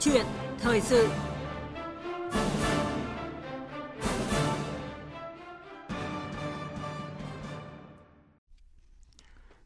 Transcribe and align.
chuyện 0.00 0.26
thời 0.60 0.80
sự. 0.80 1.08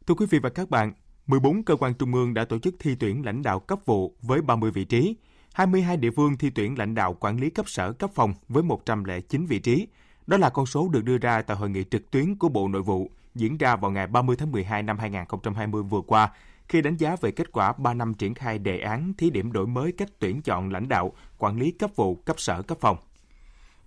Thưa 0.07 0.15
quý 0.15 0.25
vị 0.29 0.39
và 0.39 0.49
các 0.49 0.69
bạn, 0.69 0.93
14 1.27 1.63
cơ 1.63 1.75
quan 1.75 1.93
trung 1.93 2.13
ương 2.13 2.33
đã 2.33 2.45
tổ 2.45 2.59
chức 2.59 2.75
thi 2.79 2.95
tuyển 2.99 3.25
lãnh 3.25 3.41
đạo 3.41 3.59
cấp 3.59 3.79
vụ 3.85 4.15
với 4.21 4.41
30 4.41 4.71
vị 4.71 4.85
trí, 4.85 5.15
22 5.53 5.97
địa 5.97 6.11
phương 6.11 6.37
thi 6.37 6.49
tuyển 6.49 6.77
lãnh 6.77 6.95
đạo 6.95 7.13
quản 7.19 7.39
lý 7.39 7.49
cấp 7.49 7.69
sở 7.69 7.91
cấp 7.91 8.11
phòng 8.15 8.33
với 8.47 8.63
109 8.63 9.45
vị 9.45 9.59
trí. 9.59 9.87
Đó 10.27 10.37
là 10.37 10.49
con 10.49 10.65
số 10.65 10.89
được 10.89 11.03
đưa 11.03 11.17
ra 11.17 11.41
tại 11.41 11.57
hội 11.57 11.69
nghị 11.69 11.83
trực 11.91 12.11
tuyến 12.11 12.35
của 12.35 12.49
Bộ 12.49 12.67
Nội 12.67 12.81
vụ 12.81 13.11
diễn 13.35 13.57
ra 13.57 13.75
vào 13.75 13.91
ngày 13.91 14.07
30 14.07 14.35
tháng 14.39 14.51
12 14.51 14.83
năm 14.83 14.99
2020 14.99 15.83
vừa 15.83 16.01
qua, 16.01 16.31
khi 16.69 16.81
đánh 16.81 16.97
giá 16.97 17.15
về 17.21 17.31
kết 17.31 17.51
quả 17.51 17.73
3 17.77 17.93
năm 17.93 18.13
triển 18.13 18.33
khai 18.33 18.59
đề 18.59 18.79
án 18.79 19.13
thí 19.17 19.29
điểm 19.29 19.51
đổi 19.51 19.67
mới 19.67 19.91
cách 19.91 20.09
tuyển 20.19 20.41
chọn 20.41 20.69
lãnh 20.69 20.87
đạo, 20.87 21.13
quản 21.37 21.59
lý 21.59 21.71
cấp 21.71 21.91
vụ, 21.95 22.15
cấp 22.15 22.39
sở, 22.39 22.61
cấp 22.61 22.77
phòng. 22.81 22.97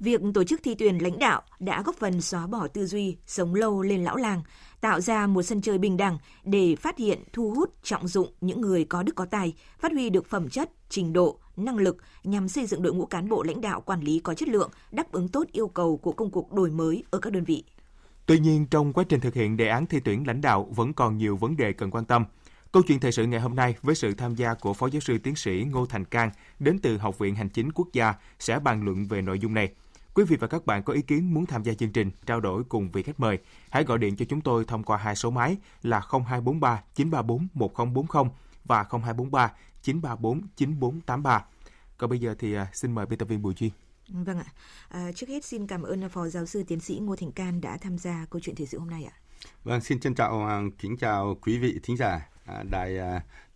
Việc 0.00 0.20
tổ 0.34 0.44
chức 0.44 0.60
thi 0.64 0.74
tuyển 0.74 1.02
lãnh 1.02 1.18
đạo 1.18 1.42
đã 1.58 1.82
góp 1.82 1.96
phần 1.96 2.20
xóa 2.20 2.46
bỏ 2.46 2.68
tư 2.68 2.86
duy 2.86 3.16
sống 3.26 3.54
lâu 3.54 3.82
lên 3.82 4.04
lão 4.04 4.16
làng, 4.16 4.42
tạo 4.80 5.00
ra 5.00 5.26
một 5.26 5.42
sân 5.42 5.60
chơi 5.60 5.78
bình 5.78 5.96
đẳng 5.96 6.18
để 6.44 6.76
phát 6.76 6.98
hiện, 6.98 7.18
thu 7.32 7.50
hút, 7.50 7.74
trọng 7.82 8.08
dụng 8.08 8.32
những 8.40 8.60
người 8.60 8.84
có 8.84 9.02
đức 9.02 9.14
có 9.14 9.24
tài, 9.24 9.54
phát 9.78 9.92
huy 9.92 10.10
được 10.10 10.26
phẩm 10.26 10.48
chất, 10.48 10.70
trình 10.88 11.12
độ, 11.12 11.38
năng 11.56 11.76
lực 11.76 11.96
nhằm 12.24 12.48
xây 12.48 12.66
dựng 12.66 12.82
đội 12.82 12.94
ngũ 12.94 13.06
cán 13.06 13.28
bộ 13.28 13.42
lãnh 13.42 13.60
đạo 13.60 13.80
quản 13.80 14.00
lý 14.00 14.18
có 14.18 14.34
chất 14.34 14.48
lượng, 14.48 14.70
đáp 14.92 15.12
ứng 15.12 15.28
tốt 15.28 15.46
yêu 15.52 15.68
cầu 15.68 15.96
của 15.96 16.12
công 16.12 16.30
cuộc 16.30 16.52
đổi 16.52 16.70
mới 16.70 17.04
ở 17.10 17.18
các 17.18 17.32
đơn 17.32 17.44
vị. 17.44 17.64
Tuy 18.26 18.38
nhiên, 18.38 18.66
trong 18.70 18.92
quá 18.92 19.04
trình 19.08 19.20
thực 19.20 19.34
hiện 19.34 19.56
đề 19.56 19.68
án 19.68 19.86
thi 19.86 20.00
tuyển 20.04 20.26
lãnh 20.26 20.40
đạo 20.40 20.68
vẫn 20.76 20.92
còn 20.92 21.18
nhiều 21.18 21.36
vấn 21.36 21.56
đề 21.56 21.72
cần 21.72 21.90
quan 21.90 22.04
tâm. 22.04 22.24
Câu 22.72 22.82
chuyện 22.82 23.00
thời 23.00 23.12
sự 23.12 23.26
ngày 23.26 23.40
hôm 23.40 23.56
nay 23.56 23.74
với 23.82 23.94
sự 23.94 24.14
tham 24.14 24.34
gia 24.34 24.54
của 24.54 24.74
Phó 24.74 24.86
Giáo 24.86 25.00
sư 25.00 25.18
Tiến 25.18 25.36
sĩ 25.36 25.66
Ngô 25.70 25.86
Thành 25.86 26.04
Cang 26.04 26.30
đến 26.58 26.78
từ 26.82 26.98
Học 26.98 27.18
viện 27.18 27.34
Hành 27.34 27.48
chính 27.48 27.72
Quốc 27.72 27.88
gia 27.92 28.14
sẽ 28.38 28.58
bàn 28.58 28.84
luận 28.84 29.06
về 29.06 29.22
nội 29.22 29.38
dung 29.38 29.54
này. 29.54 29.72
Quý 30.14 30.24
vị 30.24 30.36
và 30.36 30.46
các 30.46 30.66
bạn 30.66 30.82
có 30.82 30.92
ý 30.92 31.02
kiến 31.02 31.34
muốn 31.34 31.46
tham 31.46 31.62
gia 31.62 31.74
chương 31.74 31.92
trình, 31.92 32.10
trao 32.26 32.40
đổi 32.40 32.64
cùng 32.64 32.90
vị 32.90 33.02
khách 33.02 33.20
mời, 33.20 33.38
hãy 33.70 33.84
gọi 33.84 33.98
điện 33.98 34.16
cho 34.16 34.24
chúng 34.28 34.40
tôi 34.40 34.64
thông 34.64 34.82
qua 34.82 34.96
hai 34.96 35.16
số 35.16 35.30
máy 35.30 35.56
là 35.82 36.00
0243 36.00 36.82
934 36.94 37.48
1040 37.54 38.32
và 38.64 38.82
0243 38.90 39.52
934 39.82 40.40
9483. 40.56 41.44
Còn 41.98 42.10
bây 42.10 42.18
giờ 42.18 42.34
thì 42.38 42.54
à, 42.54 42.66
xin 42.72 42.94
mời 42.94 43.06
biên 43.06 43.18
tập 43.18 43.28
viên 43.28 43.42
Bùi 43.42 43.54
Chuyên. 43.54 43.70
Vâng 44.08 44.38
ạ. 44.38 44.46
À, 44.88 45.12
trước 45.14 45.28
hết 45.28 45.44
xin 45.44 45.66
cảm 45.66 45.82
ơn 45.82 46.08
Phó 46.08 46.28
Giáo 46.28 46.46
sư 46.46 46.62
Tiến 46.68 46.80
sĩ 46.80 46.98
Ngô 46.98 47.16
Thành 47.16 47.32
Can 47.32 47.60
đã 47.60 47.76
tham 47.76 47.98
gia 47.98 48.26
câu 48.30 48.40
chuyện 48.40 48.56
thời 48.56 48.66
sự 48.66 48.78
hôm 48.78 48.90
nay 48.90 49.04
ạ. 49.04 49.14
Vâng, 49.64 49.80
xin 49.80 50.00
trân 50.00 50.14
trọng 50.14 50.46
à, 50.46 50.60
kính 50.78 50.96
chào 50.96 51.38
quý 51.42 51.58
vị 51.58 51.80
thính 51.82 51.96
giả 51.96 52.08
à, 52.08 52.28
Đài 52.70 52.98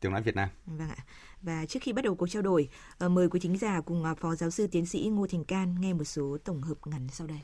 Tiếng 0.00 0.12
Nói 0.12 0.22
Việt 0.22 0.36
Nam. 0.36 0.48
Vâng 0.66 0.88
ạ. 0.88 0.96
Và 1.42 1.66
trước 1.66 1.80
khi 1.82 1.92
bắt 1.92 2.04
đầu 2.04 2.14
cuộc 2.14 2.26
trao 2.26 2.42
đổi, 2.42 2.68
mời 3.00 3.28
quý 3.28 3.40
thính 3.40 3.58
giả 3.58 3.80
cùng 3.80 4.04
Phó 4.20 4.34
Giáo 4.34 4.50
sư 4.50 4.66
Tiến 4.66 4.86
sĩ 4.86 5.10
Ngô 5.12 5.26
Thành 5.26 5.44
Can 5.44 5.74
nghe 5.80 5.92
một 5.92 6.04
số 6.04 6.38
tổng 6.44 6.62
hợp 6.62 6.76
ngắn 6.84 7.08
sau 7.08 7.26
đây. 7.26 7.38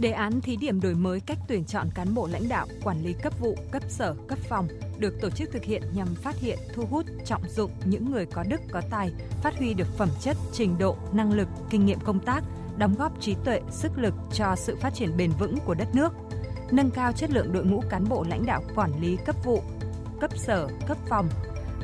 Đề 0.00 0.10
án 0.10 0.40
thí 0.40 0.56
điểm 0.56 0.80
đổi 0.80 0.94
mới 0.94 1.20
cách 1.20 1.38
tuyển 1.48 1.64
chọn 1.64 1.88
cán 1.94 2.14
bộ 2.14 2.28
lãnh 2.32 2.48
đạo, 2.48 2.66
quản 2.84 3.02
lý 3.02 3.14
cấp 3.22 3.32
vụ, 3.40 3.56
cấp 3.70 3.82
sở, 3.88 4.16
cấp 4.28 4.38
phòng 4.48 4.68
được 4.98 5.14
tổ 5.20 5.30
chức 5.30 5.48
thực 5.52 5.64
hiện 5.64 5.82
nhằm 5.94 6.14
phát 6.14 6.36
hiện, 6.36 6.58
thu 6.74 6.86
hút, 6.90 7.06
trọng 7.24 7.48
dụng 7.48 7.70
những 7.84 8.10
người 8.10 8.26
có 8.26 8.44
đức, 8.48 8.60
có 8.70 8.82
tài, 8.90 9.12
phát 9.42 9.54
huy 9.58 9.74
được 9.74 9.86
phẩm 9.96 10.08
chất, 10.20 10.36
trình 10.52 10.78
độ, 10.78 10.96
năng 11.12 11.32
lực, 11.32 11.48
kinh 11.70 11.86
nghiệm 11.86 11.98
công 12.00 12.20
tác, 12.20 12.44
đóng 12.78 12.94
góp 12.98 13.20
trí 13.20 13.34
tuệ, 13.44 13.60
sức 13.70 13.92
lực 13.96 14.14
cho 14.32 14.56
sự 14.56 14.76
phát 14.76 14.94
triển 14.94 15.16
bền 15.16 15.30
vững 15.38 15.58
của 15.66 15.74
đất 15.74 15.88
nước, 15.94 16.12
nâng 16.72 16.90
cao 16.90 17.12
chất 17.12 17.30
lượng 17.30 17.52
đội 17.52 17.64
ngũ 17.64 17.82
cán 17.90 18.08
bộ 18.08 18.24
lãnh 18.28 18.46
đạo 18.46 18.62
quản 18.74 19.00
lý 19.00 19.16
cấp 19.26 19.36
vụ, 19.44 19.62
cấp 20.20 20.30
sở, 20.36 20.68
cấp 20.86 20.98
phòng, 21.08 21.28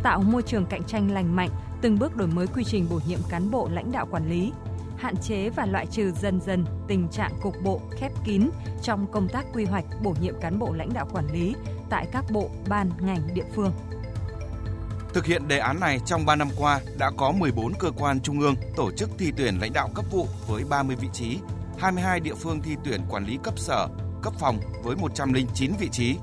tạo 0.03 0.23
môi 0.23 0.43
trường 0.43 0.67
cạnh 0.67 0.85
tranh 0.85 1.11
lành 1.11 1.37
mạnh, 1.37 1.51
từng 1.81 1.99
bước 1.99 2.17
đổi 2.17 2.29
mới 2.29 2.47
quy 2.47 2.65
trình 2.65 2.87
bổ 2.91 3.01
nhiệm 3.07 3.19
cán 3.29 3.51
bộ 3.51 3.69
lãnh 3.73 3.93
đạo 3.93 4.07
quản 4.11 4.31
lý, 4.31 4.53
hạn 4.97 5.17
chế 5.17 5.51
và 5.51 5.67
loại 5.67 5.87
trừ 5.87 6.13
dần 6.21 6.41
dần 6.41 6.65
tình 6.89 7.09
trạng 7.09 7.33
cục 7.43 7.55
bộ, 7.63 7.81
khép 7.91 8.13
kín 8.25 8.51
trong 8.83 9.07
công 9.13 9.29
tác 9.29 9.45
quy 9.55 9.65
hoạch 9.65 9.85
bổ 10.03 10.15
nhiệm 10.21 10.35
cán 10.41 10.59
bộ 10.59 10.73
lãnh 10.73 10.93
đạo 10.95 11.09
quản 11.13 11.33
lý 11.33 11.55
tại 11.91 12.07
các 12.13 12.25
bộ, 12.31 12.51
ban, 12.69 12.91
ngành, 13.01 13.35
địa 13.35 13.45
phương. 13.55 13.73
Thực 15.15 15.27
hiện 15.27 15.49
đề 15.49 15.59
án 15.59 15.81
này 15.81 16.01
trong 16.07 16.27
3 16.27 16.37
năm 16.37 16.49
qua 16.57 16.81
đã 16.99 17.11
có 17.17 17.33
14 17.33 17.73
cơ 17.79 17.91
quan 17.91 18.21
trung 18.21 18.41
ương 18.41 18.55
tổ 18.77 18.93
chức 18.93 19.11
thi 19.19 19.33
tuyển 19.37 19.59
lãnh 19.61 19.73
đạo 19.73 19.89
cấp 19.95 20.05
vụ 20.11 20.27
với 20.49 20.65
30 20.71 20.97
vị 20.97 21.09
trí, 21.13 21.39
22 21.79 22.21
địa 22.21 22.35
phương 22.35 22.63
thi 22.63 22.77
tuyển 22.85 23.01
quản 23.11 23.25
lý 23.27 23.39
cấp 23.43 23.59
sở, 23.59 23.89
cấp 24.25 24.33
phòng 24.39 24.59
với 24.83 24.97
109 24.97 25.73
vị 25.79 25.89
trí. 25.89 26.17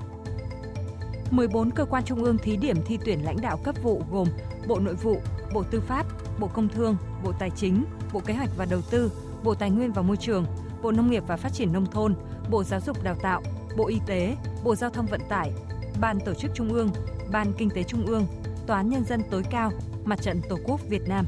14 1.32 1.72
cơ 1.72 1.86
quan 1.86 2.04
trung 2.04 2.24
ương 2.24 2.38
thí 2.38 2.58
điểm 2.58 2.78
thi 2.86 2.98
tuyển 3.06 3.26
lãnh 3.26 3.42
đạo 3.42 3.58
cấp 3.64 3.76
vụ 3.84 4.04
gồm 4.12 4.28
Bộ 4.68 4.80
Nội 4.80 4.96
vụ, 4.96 5.22
Bộ 5.54 5.64
Tư 5.64 5.82
pháp, 5.88 6.06
Bộ 6.40 6.48
Công 6.48 6.70
Thương, 6.70 6.98
Bộ 7.24 7.34
Tài 7.40 7.50
chính, 7.50 7.86
Bộ 8.14 8.20
Kế 8.20 8.34
hoạch 8.34 8.50
và 8.58 8.66
Đầu 8.66 8.82
tư, 8.82 9.12
Bộ 9.44 9.56
Tài 9.56 9.70
nguyên 9.70 9.92
và 9.92 10.02
Môi 10.02 10.18
trường, 10.18 10.46
Bộ 10.82 10.92
Nông 10.92 11.12
nghiệp 11.12 11.24
và 11.28 11.38
Phát 11.38 11.54
triển 11.54 11.74
Nông 11.74 11.92
thôn, 11.92 12.16
Bộ 12.50 12.64
Giáo 12.64 12.80
dục 12.86 13.04
Đào 13.04 13.16
tạo, 13.22 13.42
Bộ 13.78 13.88
Y 13.88 14.00
tế, 14.08 14.36
Bộ 14.64 14.76
Giao 14.76 14.90
thông 14.90 15.06
Vận 15.06 15.22
tải, 15.30 15.52
Ban 16.00 16.20
Tổ 16.26 16.34
chức 16.34 16.52
Trung 16.56 16.74
ương, 16.74 16.92
Ban 17.32 17.54
Kinh 17.58 17.70
tế 17.70 17.84
Trung 17.84 18.06
ương, 18.06 18.26
Tòa 18.68 18.78
án 18.78 18.90
Nhân 18.90 19.06
dân 19.06 19.22
tối 19.32 19.44
cao, 19.52 19.72
Mặt 20.06 20.22
trận 20.22 20.42
Tổ 20.50 20.58
quốc 20.64 20.82
Việt 20.90 21.08
Nam. 21.08 21.26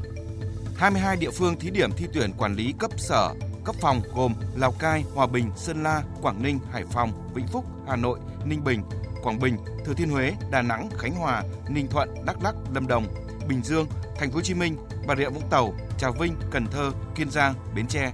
22 0.76 1.16
địa 1.16 1.30
phương 1.30 1.56
thí 1.56 1.70
điểm 1.70 1.90
thi 1.96 2.06
tuyển 2.12 2.32
quản 2.38 2.54
lý 2.54 2.74
cấp 2.78 2.90
sở, 2.96 3.34
cấp 3.64 3.74
phòng 3.80 4.00
gồm 4.14 4.34
Lào 4.56 4.72
Cai, 4.72 5.04
Hòa 5.14 5.26
Bình, 5.26 5.50
Sơn 5.56 5.82
La, 5.82 6.02
Quảng 6.22 6.42
Ninh, 6.42 6.58
Hải 6.72 6.84
Phòng, 6.84 7.30
Vĩnh 7.34 7.46
Phúc, 7.46 7.64
Hà 7.88 7.96
Nội, 7.96 8.18
Ninh 8.44 8.64
Bình, 8.64 8.82
Quảng 9.22 9.38
Bình, 9.38 9.56
Thừa 9.84 9.94
Thiên 9.94 10.10
Huế, 10.10 10.32
Đà 10.50 10.62
Nẵng, 10.62 10.88
Khánh 10.98 11.14
Hòa, 11.14 11.42
Ninh 11.68 11.88
Thuận, 11.88 12.14
Đắk 12.26 12.42
Lắk, 12.42 12.54
Lâm 12.74 12.86
Đồng, 12.86 13.06
Bình 13.48 13.62
Dương, 13.62 13.86
Thành 14.16 14.30
phố 14.30 14.34
Hồ 14.34 14.40
Chí 14.40 14.54
Minh, 14.54 14.76
Bà 15.06 15.16
Rịa 15.16 15.28
Vũng 15.28 15.50
Tàu, 15.50 15.74
Trà 15.98 16.10
Vinh, 16.10 16.34
Cần 16.50 16.66
Thơ, 16.66 16.90
Kiên 17.14 17.30
Giang, 17.30 17.54
Bến 17.74 17.86
Tre. 17.86 18.12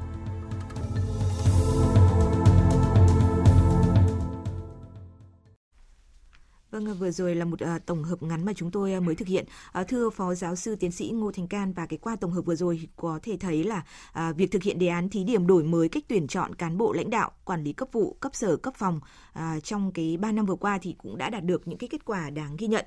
Vừa 7.00 7.10
rồi 7.10 7.34
là 7.34 7.44
một 7.44 7.58
uh, 7.64 7.86
tổng 7.86 8.04
hợp 8.04 8.22
ngắn 8.22 8.44
mà 8.44 8.52
chúng 8.56 8.70
tôi 8.70 8.92
ờ, 8.92 9.00
mới 9.00 9.14
thực 9.14 9.28
hiện. 9.28 9.44
Uh, 9.80 9.88
thưa 9.88 10.10
Phó 10.10 10.34
Giáo 10.34 10.56
sư 10.56 10.76
Tiến 10.76 10.90
sĩ 10.90 11.10
Ngô 11.14 11.32
Thành 11.32 11.48
Can 11.48 11.72
và 11.72 11.86
cái 11.86 11.98
qua 11.98 12.16
tổng 12.16 12.30
hợp 12.30 12.42
vừa 12.42 12.54
rồi 12.54 12.88
có 12.96 13.18
thể 13.22 13.36
thấy 13.40 13.64
là 13.64 13.82
uh, 14.28 14.36
việc 14.36 14.50
thực 14.50 14.62
hiện 14.62 14.78
đề 14.78 14.86
án 14.86 15.08
thí 15.08 15.24
điểm 15.24 15.46
đổi 15.46 15.64
mới 15.64 15.88
cách 15.88 16.04
tuyển 16.08 16.26
chọn 16.26 16.54
cán 16.54 16.78
bộ 16.78 16.92
lãnh 16.92 17.10
đạo, 17.10 17.30
quản 17.44 17.64
lý 17.64 17.72
cấp 17.72 17.88
vụ, 17.92 18.16
cấp 18.20 18.34
sở, 18.34 18.56
cấp 18.56 18.74
phòng 18.76 19.00
uh, 19.38 19.64
trong 19.64 19.92
cái 19.92 20.16
3 20.16 20.32
năm 20.32 20.46
vừa 20.46 20.54
qua 20.54 20.78
thì 20.82 20.94
cũng 20.98 21.18
đã 21.18 21.30
đạt 21.30 21.44
được 21.44 21.68
những 21.68 21.78
cái 21.78 21.88
kết 21.88 22.04
quả 22.04 22.30
đáng 22.30 22.56
ghi 22.56 22.66
nhận. 22.66 22.84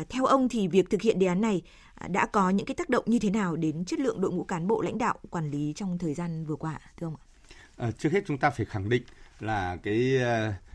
Uh, 0.00 0.08
theo 0.08 0.24
ông 0.24 0.48
thì 0.48 0.68
việc 0.68 0.90
thực 0.90 1.02
hiện 1.02 1.18
đề 1.18 1.26
án 1.26 1.40
này 1.40 1.62
đã 2.08 2.26
có 2.26 2.50
những 2.50 2.66
cái 2.66 2.74
tác 2.74 2.88
động 2.88 3.04
như 3.06 3.18
thế 3.18 3.30
nào 3.30 3.56
đến 3.56 3.84
chất 3.84 4.00
lượng 4.00 4.20
đội 4.20 4.32
ngũ 4.32 4.44
cán 4.44 4.66
bộ 4.66 4.82
lãnh 4.82 4.98
đạo 4.98 5.18
quản 5.30 5.50
lý 5.50 5.72
trong 5.76 5.98
thời 5.98 6.14
gian 6.14 6.46
vừa 6.46 6.56
qua 6.56 6.80
thưa 7.00 7.06
ông 7.06 7.16
ạ? 7.16 7.22
À, 7.76 7.90
trước 7.98 8.12
hết 8.12 8.24
chúng 8.26 8.38
ta 8.38 8.50
phải 8.50 8.66
khẳng 8.66 8.88
định 8.88 9.02
là 9.40 9.76
cái 9.82 10.18
uh 10.48 10.65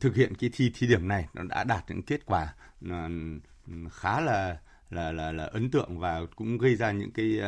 thực 0.00 0.14
hiện 0.14 0.34
cái 0.34 0.50
thi 0.52 0.70
thi 0.74 0.86
điểm 0.86 1.08
này 1.08 1.28
nó 1.34 1.42
đã 1.42 1.64
đạt 1.64 1.84
những 1.88 2.02
kết 2.02 2.26
quả 2.26 2.54
khá 3.90 4.20
là 4.20 4.58
là 4.90 5.12
là 5.12 5.32
là 5.32 5.44
ấn 5.44 5.70
tượng 5.70 5.98
và 5.98 6.20
cũng 6.36 6.58
gây 6.58 6.76
ra 6.76 6.90
những 6.92 7.10
cái 7.10 7.40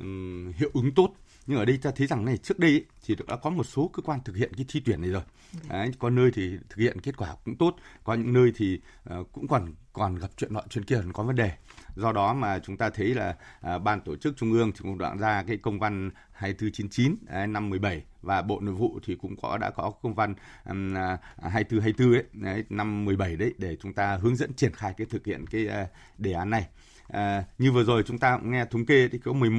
uh, 0.00 0.56
hiệu 0.56 0.70
ứng 0.74 0.94
tốt. 0.94 1.14
Nhưng 1.46 1.58
ở 1.58 1.64
đây 1.64 1.78
ta 1.82 1.90
thấy 1.96 2.06
rằng 2.06 2.24
này 2.24 2.36
trước 2.36 2.58
đây 2.58 2.70
ấy, 2.70 2.84
thì 3.04 3.16
đã 3.28 3.36
có 3.36 3.50
một 3.50 3.64
số 3.64 3.90
cơ 3.92 4.02
quan 4.02 4.20
thực 4.24 4.36
hiện 4.36 4.52
cái 4.56 4.64
thi 4.68 4.82
tuyển 4.84 5.00
này 5.02 5.10
rồi. 5.10 5.22
Đấy, 5.68 5.90
có 5.98 6.10
nơi 6.10 6.30
thì 6.34 6.58
thực 6.68 6.76
hiện 6.76 7.00
kết 7.00 7.16
quả 7.16 7.36
cũng 7.44 7.56
tốt 7.56 7.76
có 8.04 8.14
những 8.14 8.32
nơi 8.32 8.52
thì 8.56 8.80
uh, 9.20 9.32
cũng 9.32 9.48
còn 9.48 9.74
còn 9.94 10.18
gặp 10.18 10.28
chuyện 10.36 10.52
nọ 10.54 10.60
chuyện 10.70 10.84
kia 10.84 10.96
còn 10.96 11.12
có 11.12 11.22
vấn 11.22 11.36
đề. 11.36 11.50
Do 11.96 12.12
đó 12.12 12.34
mà 12.34 12.58
chúng 12.58 12.76
ta 12.76 12.90
thấy 12.90 13.14
là 13.14 13.36
à, 13.60 13.78
ban 13.78 14.00
tổ 14.00 14.16
chức 14.16 14.36
trung 14.36 14.52
ương 14.52 14.72
thì 14.72 14.78
cũng 14.82 14.98
đoạn 14.98 15.18
ra 15.18 15.44
cái 15.46 15.56
công 15.56 15.78
văn 15.78 16.10
2499 16.32 17.16
đấy, 17.26 17.46
năm 17.46 17.70
17 17.70 18.02
và 18.22 18.42
bộ 18.42 18.60
nội 18.60 18.74
vụ 18.74 18.98
thì 19.06 19.14
cũng 19.14 19.36
có 19.42 19.58
đã 19.58 19.70
có 19.70 19.90
công 20.02 20.14
văn 20.14 20.34
um, 20.68 20.94
2424 21.42 22.12
đấy, 22.12 22.24
đấy 22.32 22.64
năm 22.70 23.04
17 23.04 23.36
đấy 23.36 23.54
để 23.58 23.76
chúng 23.82 23.92
ta 23.92 24.18
hướng 24.22 24.36
dẫn 24.36 24.52
triển 24.54 24.72
khai 24.72 24.94
cái 24.96 25.06
thực 25.10 25.26
hiện 25.26 25.46
cái 25.46 25.66
uh, 25.66 25.88
đề 26.18 26.32
án 26.32 26.50
này. 26.50 26.66
À, 27.08 27.44
như 27.58 27.72
vừa 27.72 27.84
rồi 27.84 28.02
chúng 28.06 28.18
ta 28.18 28.38
cũng 28.38 28.50
nghe 28.50 28.64
thống 28.64 28.86
kê 28.86 29.08
thì 29.08 29.18
có 29.18 29.32
10, 29.32 29.50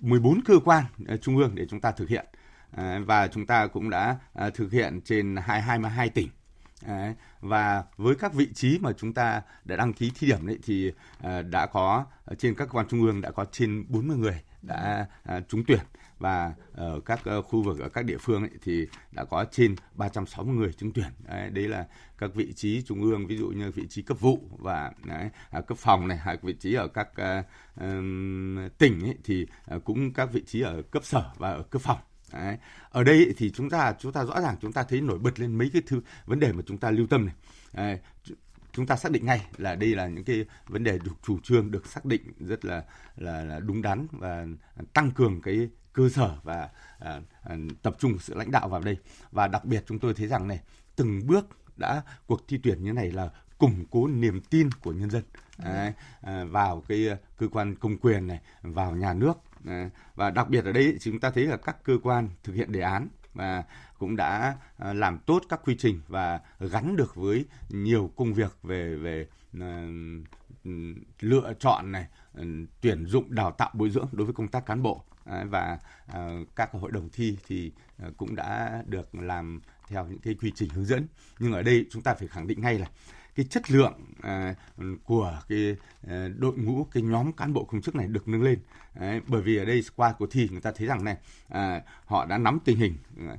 14 0.00 0.40
cơ 0.44 0.54
quan 0.64 0.84
uh, 1.14 1.22
trung 1.22 1.36
ương 1.36 1.54
để 1.54 1.66
chúng 1.70 1.80
ta 1.80 1.90
thực 1.90 2.08
hiện. 2.08 2.26
À, 2.76 3.00
và 3.06 3.28
chúng 3.28 3.46
ta 3.46 3.66
cũng 3.66 3.90
đã 3.90 4.16
uh, 4.46 4.54
thực 4.54 4.72
hiện 4.72 5.00
trên 5.04 5.36
2, 5.36 5.62
22 5.62 6.08
tỉnh. 6.08 6.28
Đấy. 6.86 7.14
Và 7.40 7.84
với 7.96 8.14
các 8.14 8.34
vị 8.34 8.48
trí 8.54 8.78
mà 8.78 8.92
chúng 8.92 9.12
ta 9.12 9.42
đã 9.64 9.76
đăng 9.76 9.92
ký 9.92 10.10
thí 10.14 10.26
điểm 10.26 10.46
đấy 10.46 10.58
thì 10.62 10.88
uh, 10.88 11.46
đã 11.50 11.66
có 11.66 12.04
ờ, 12.24 12.34
trên 12.34 12.54
các 12.54 12.64
cơ 12.64 12.70
quan 12.72 12.86
trung 12.88 13.02
ương 13.06 13.20
đã 13.20 13.30
có 13.30 13.44
trên 13.52 13.84
40 13.88 14.16
người 14.16 14.40
đã 14.62 15.06
uh, 15.36 15.48
trúng 15.48 15.64
tuyển 15.66 15.80
và 16.18 16.54
ở 16.72 17.00
các 17.04 17.20
uh, 17.38 17.44
khu 17.44 17.62
vực 17.62 17.78
ở 17.78 17.88
các 17.88 18.04
địa 18.04 18.18
phương 18.20 18.42
ấy, 18.42 18.50
thì 18.62 18.86
đã 19.12 19.24
có 19.24 19.44
trên 19.50 19.74
360 19.94 20.54
người 20.54 20.72
trúng 20.72 20.92
tuyển. 20.92 21.08
Đấy, 21.28 21.50
đấy 21.50 21.68
là 21.68 21.86
các 22.18 22.34
vị 22.34 22.52
trí 22.52 22.82
trung 22.82 23.02
ương 23.02 23.26
ví 23.26 23.36
dụ 23.36 23.48
như 23.48 23.70
vị 23.70 23.86
trí 23.88 24.02
cấp 24.02 24.20
vụ 24.20 24.40
và 24.58 24.92
đấy, 25.04 25.30
à, 25.50 25.60
cấp 25.60 25.78
phòng 25.78 26.08
này, 26.08 26.18
hay 26.18 26.38
vị 26.42 26.52
trí 26.60 26.74
ở 26.74 26.88
các 26.88 27.08
uh, 27.10 27.44
um, 27.80 28.68
tỉnh 28.78 29.02
ấy, 29.02 29.16
thì 29.24 29.46
uh, 29.76 29.84
cũng 29.84 30.12
các 30.12 30.32
vị 30.32 30.42
trí 30.46 30.60
ở 30.60 30.82
cấp 30.82 31.04
sở 31.04 31.30
và 31.36 31.50
ở 31.50 31.62
cấp 31.62 31.82
phòng. 31.82 31.98
Đấy. 32.32 32.56
Ở 32.90 33.04
đây 33.04 33.34
thì 33.36 33.50
chúng 33.50 33.70
ta 33.70 33.94
chúng 33.98 34.12
ta 34.12 34.24
rõ 34.24 34.40
ràng 34.40 34.56
chúng 34.60 34.72
ta 34.72 34.82
thấy 34.82 35.00
nổi 35.00 35.18
bật 35.18 35.40
lên 35.40 35.58
mấy 35.58 35.70
cái 35.72 35.82
thứ 35.86 36.00
vấn 36.26 36.40
đề 36.40 36.52
mà 36.52 36.62
chúng 36.66 36.78
ta 36.78 36.90
lưu 36.90 37.06
tâm 37.06 37.26
này. 37.26 37.34
Đấy. 37.72 37.98
chúng 38.72 38.86
ta 38.86 38.96
xác 38.96 39.12
định 39.12 39.26
ngay 39.26 39.46
là 39.56 39.74
đây 39.74 39.94
là 39.94 40.06
những 40.06 40.24
cái 40.24 40.44
vấn 40.66 40.84
đề 40.84 40.98
được 40.98 41.12
chủ 41.22 41.38
trương 41.42 41.70
được 41.70 41.86
xác 41.86 42.04
định 42.04 42.22
rất 42.40 42.64
là 42.64 42.84
là, 43.16 43.44
là 43.44 43.60
đúng 43.60 43.82
đắn 43.82 44.06
và 44.12 44.46
tăng 44.92 45.10
cường 45.10 45.40
cái 45.42 45.68
cơ 45.92 46.08
sở 46.08 46.36
và 46.42 46.68
à, 46.98 47.20
à, 47.42 47.56
tập 47.82 47.96
trung 47.98 48.18
sự 48.18 48.34
lãnh 48.34 48.50
đạo 48.50 48.68
vào 48.68 48.80
đây 48.80 48.96
và 49.30 49.48
đặc 49.48 49.64
biệt 49.64 49.84
chúng 49.86 49.98
tôi 49.98 50.14
thấy 50.14 50.26
rằng 50.26 50.48
này 50.48 50.60
từng 50.96 51.26
bước 51.26 51.46
đã 51.76 52.02
cuộc 52.26 52.48
thi 52.48 52.60
tuyển 52.62 52.82
như 52.82 52.92
này 52.92 53.12
là 53.12 53.30
củng 53.58 53.84
cố 53.90 54.06
niềm 54.06 54.40
tin 54.50 54.70
của 54.82 54.92
nhân 54.92 55.10
dân. 55.10 55.22
Đấy, 55.58 55.92
à, 56.20 56.44
vào 56.44 56.82
cái 56.88 57.08
cơ 57.36 57.48
quan 57.48 57.74
công 57.74 57.98
quyền 57.98 58.26
này 58.26 58.40
vào 58.62 58.92
nhà 58.96 59.12
nước 59.12 59.38
Đấy, 59.64 59.90
và 60.14 60.30
đặc 60.30 60.48
biệt 60.48 60.64
ở 60.64 60.72
đây 60.72 60.96
chúng 61.00 61.20
ta 61.20 61.30
thấy 61.30 61.44
là 61.44 61.56
các 61.56 61.84
cơ 61.84 61.98
quan 62.02 62.28
thực 62.44 62.52
hiện 62.52 62.72
đề 62.72 62.80
án 62.80 63.08
và 63.34 63.64
cũng 63.98 64.16
đã 64.16 64.56
à, 64.76 64.92
làm 64.92 65.18
tốt 65.18 65.42
các 65.48 65.60
quy 65.64 65.76
trình 65.78 66.00
và 66.08 66.40
gắn 66.60 66.96
được 66.96 67.14
với 67.14 67.44
nhiều 67.68 68.10
công 68.16 68.34
việc 68.34 68.56
về 68.62 68.96
về 68.96 69.26
uh, 69.56 69.62
lựa 71.20 71.52
chọn 71.58 71.92
này 71.92 72.06
tuyển 72.80 73.06
dụng 73.06 73.34
đào 73.34 73.50
tạo 73.50 73.70
bồi 73.72 73.90
dưỡng 73.90 74.08
đối 74.12 74.26
với 74.26 74.34
công 74.34 74.48
tác 74.48 74.66
cán 74.66 74.82
bộ. 74.82 75.04
Và 75.44 75.78
các 76.56 76.72
hội 76.72 76.90
đồng 76.90 77.08
thi 77.12 77.38
thì 77.46 77.72
cũng 78.16 78.34
đã 78.34 78.82
được 78.86 79.14
làm 79.14 79.60
theo 79.88 80.06
những 80.06 80.18
cái 80.18 80.34
quy 80.34 80.52
trình 80.54 80.68
hướng 80.70 80.84
dẫn. 80.84 81.06
Nhưng 81.38 81.52
ở 81.52 81.62
đây 81.62 81.86
chúng 81.90 82.02
ta 82.02 82.14
phải 82.14 82.28
khẳng 82.28 82.46
định 82.46 82.60
ngay 82.60 82.78
là 82.78 82.86
cái 83.38 83.46
chất 83.50 83.70
lượng 83.70 83.92
à, 84.22 84.54
của 85.04 85.40
cái 85.48 85.76
à, 86.08 86.28
đội 86.38 86.56
ngũ 86.56 86.84
cái 86.84 87.02
nhóm 87.02 87.32
cán 87.32 87.52
bộ 87.52 87.64
công 87.64 87.82
chức 87.82 87.94
này 87.94 88.06
được 88.06 88.28
nâng 88.28 88.42
lên. 88.42 88.58
Đấy, 88.94 89.20
bởi 89.26 89.42
vì 89.42 89.56
ở 89.56 89.64
đây 89.64 89.82
qua 89.96 90.12
cuộc 90.18 90.26
thi 90.30 90.48
người 90.52 90.60
ta 90.60 90.72
thấy 90.72 90.86
rằng 90.86 91.04
này 91.04 91.16
à, 91.48 91.82
họ 92.04 92.24
đã 92.24 92.38
nắm 92.38 92.58
tình 92.64 92.78
hình 92.78 92.94
à, 93.28 93.36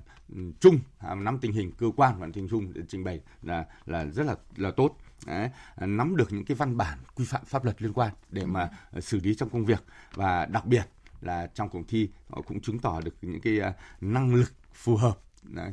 chung 0.60 0.80
à, 1.00 1.16
nắm 1.16 1.40
tình 1.40 1.51
hình 1.51 1.72
cơ 1.78 1.88
quan 1.96 2.19
và 2.19 2.28
tình 2.34 2.48
chung 2.50 2.74
để 2.74 2.81
trình 2.88 3.04
bày 3.04 3.22
là 3.44 3.66
là 3.86 4.06
rất 4.06 4.25
là 4.25 4.36
là 4.56 4.72
tốt. 4.72 4.98
Đấy, 5.28 5.50
nắm 5.78 6.16
được 6.16 6.34
những 6.34 6.45
cái 6.45 6.56
văn 6.56 6.78
bản 6.78 6.98
quy 7.16 7.25
phạm 7.25 7.45
pháp 7.45 7.66
luật 7.66 7.81
liên 7.81 7.94
quan 7.94 8.13
để 8.30 8.45
mà 8.45 8.69
xử 9.02 9.19
lý 9.19 9.36
trong 9.36 9.50
công 9.50 9.66
việc. 9.66 9.84
Và 10.13 10.45
đặc 10.45 10.66
biệt 10.66 10.84
là 11.22 11.48
trong 11.48 11.69
cuộc 11.69 11.81
thi 11.88 12.10
họ 12.30 12.42
cũng 12.42 12.62
chứng 12.62 12.80
tỏ 12.80 13.02
được 13.02 13.16
những 13.22 13.42
cái 13.42 13.60
à, 13.60 13.74
năng 14.02 14.36
lực 14.36 14.54
phù 14.74 14.95
hợp 14.95 15.19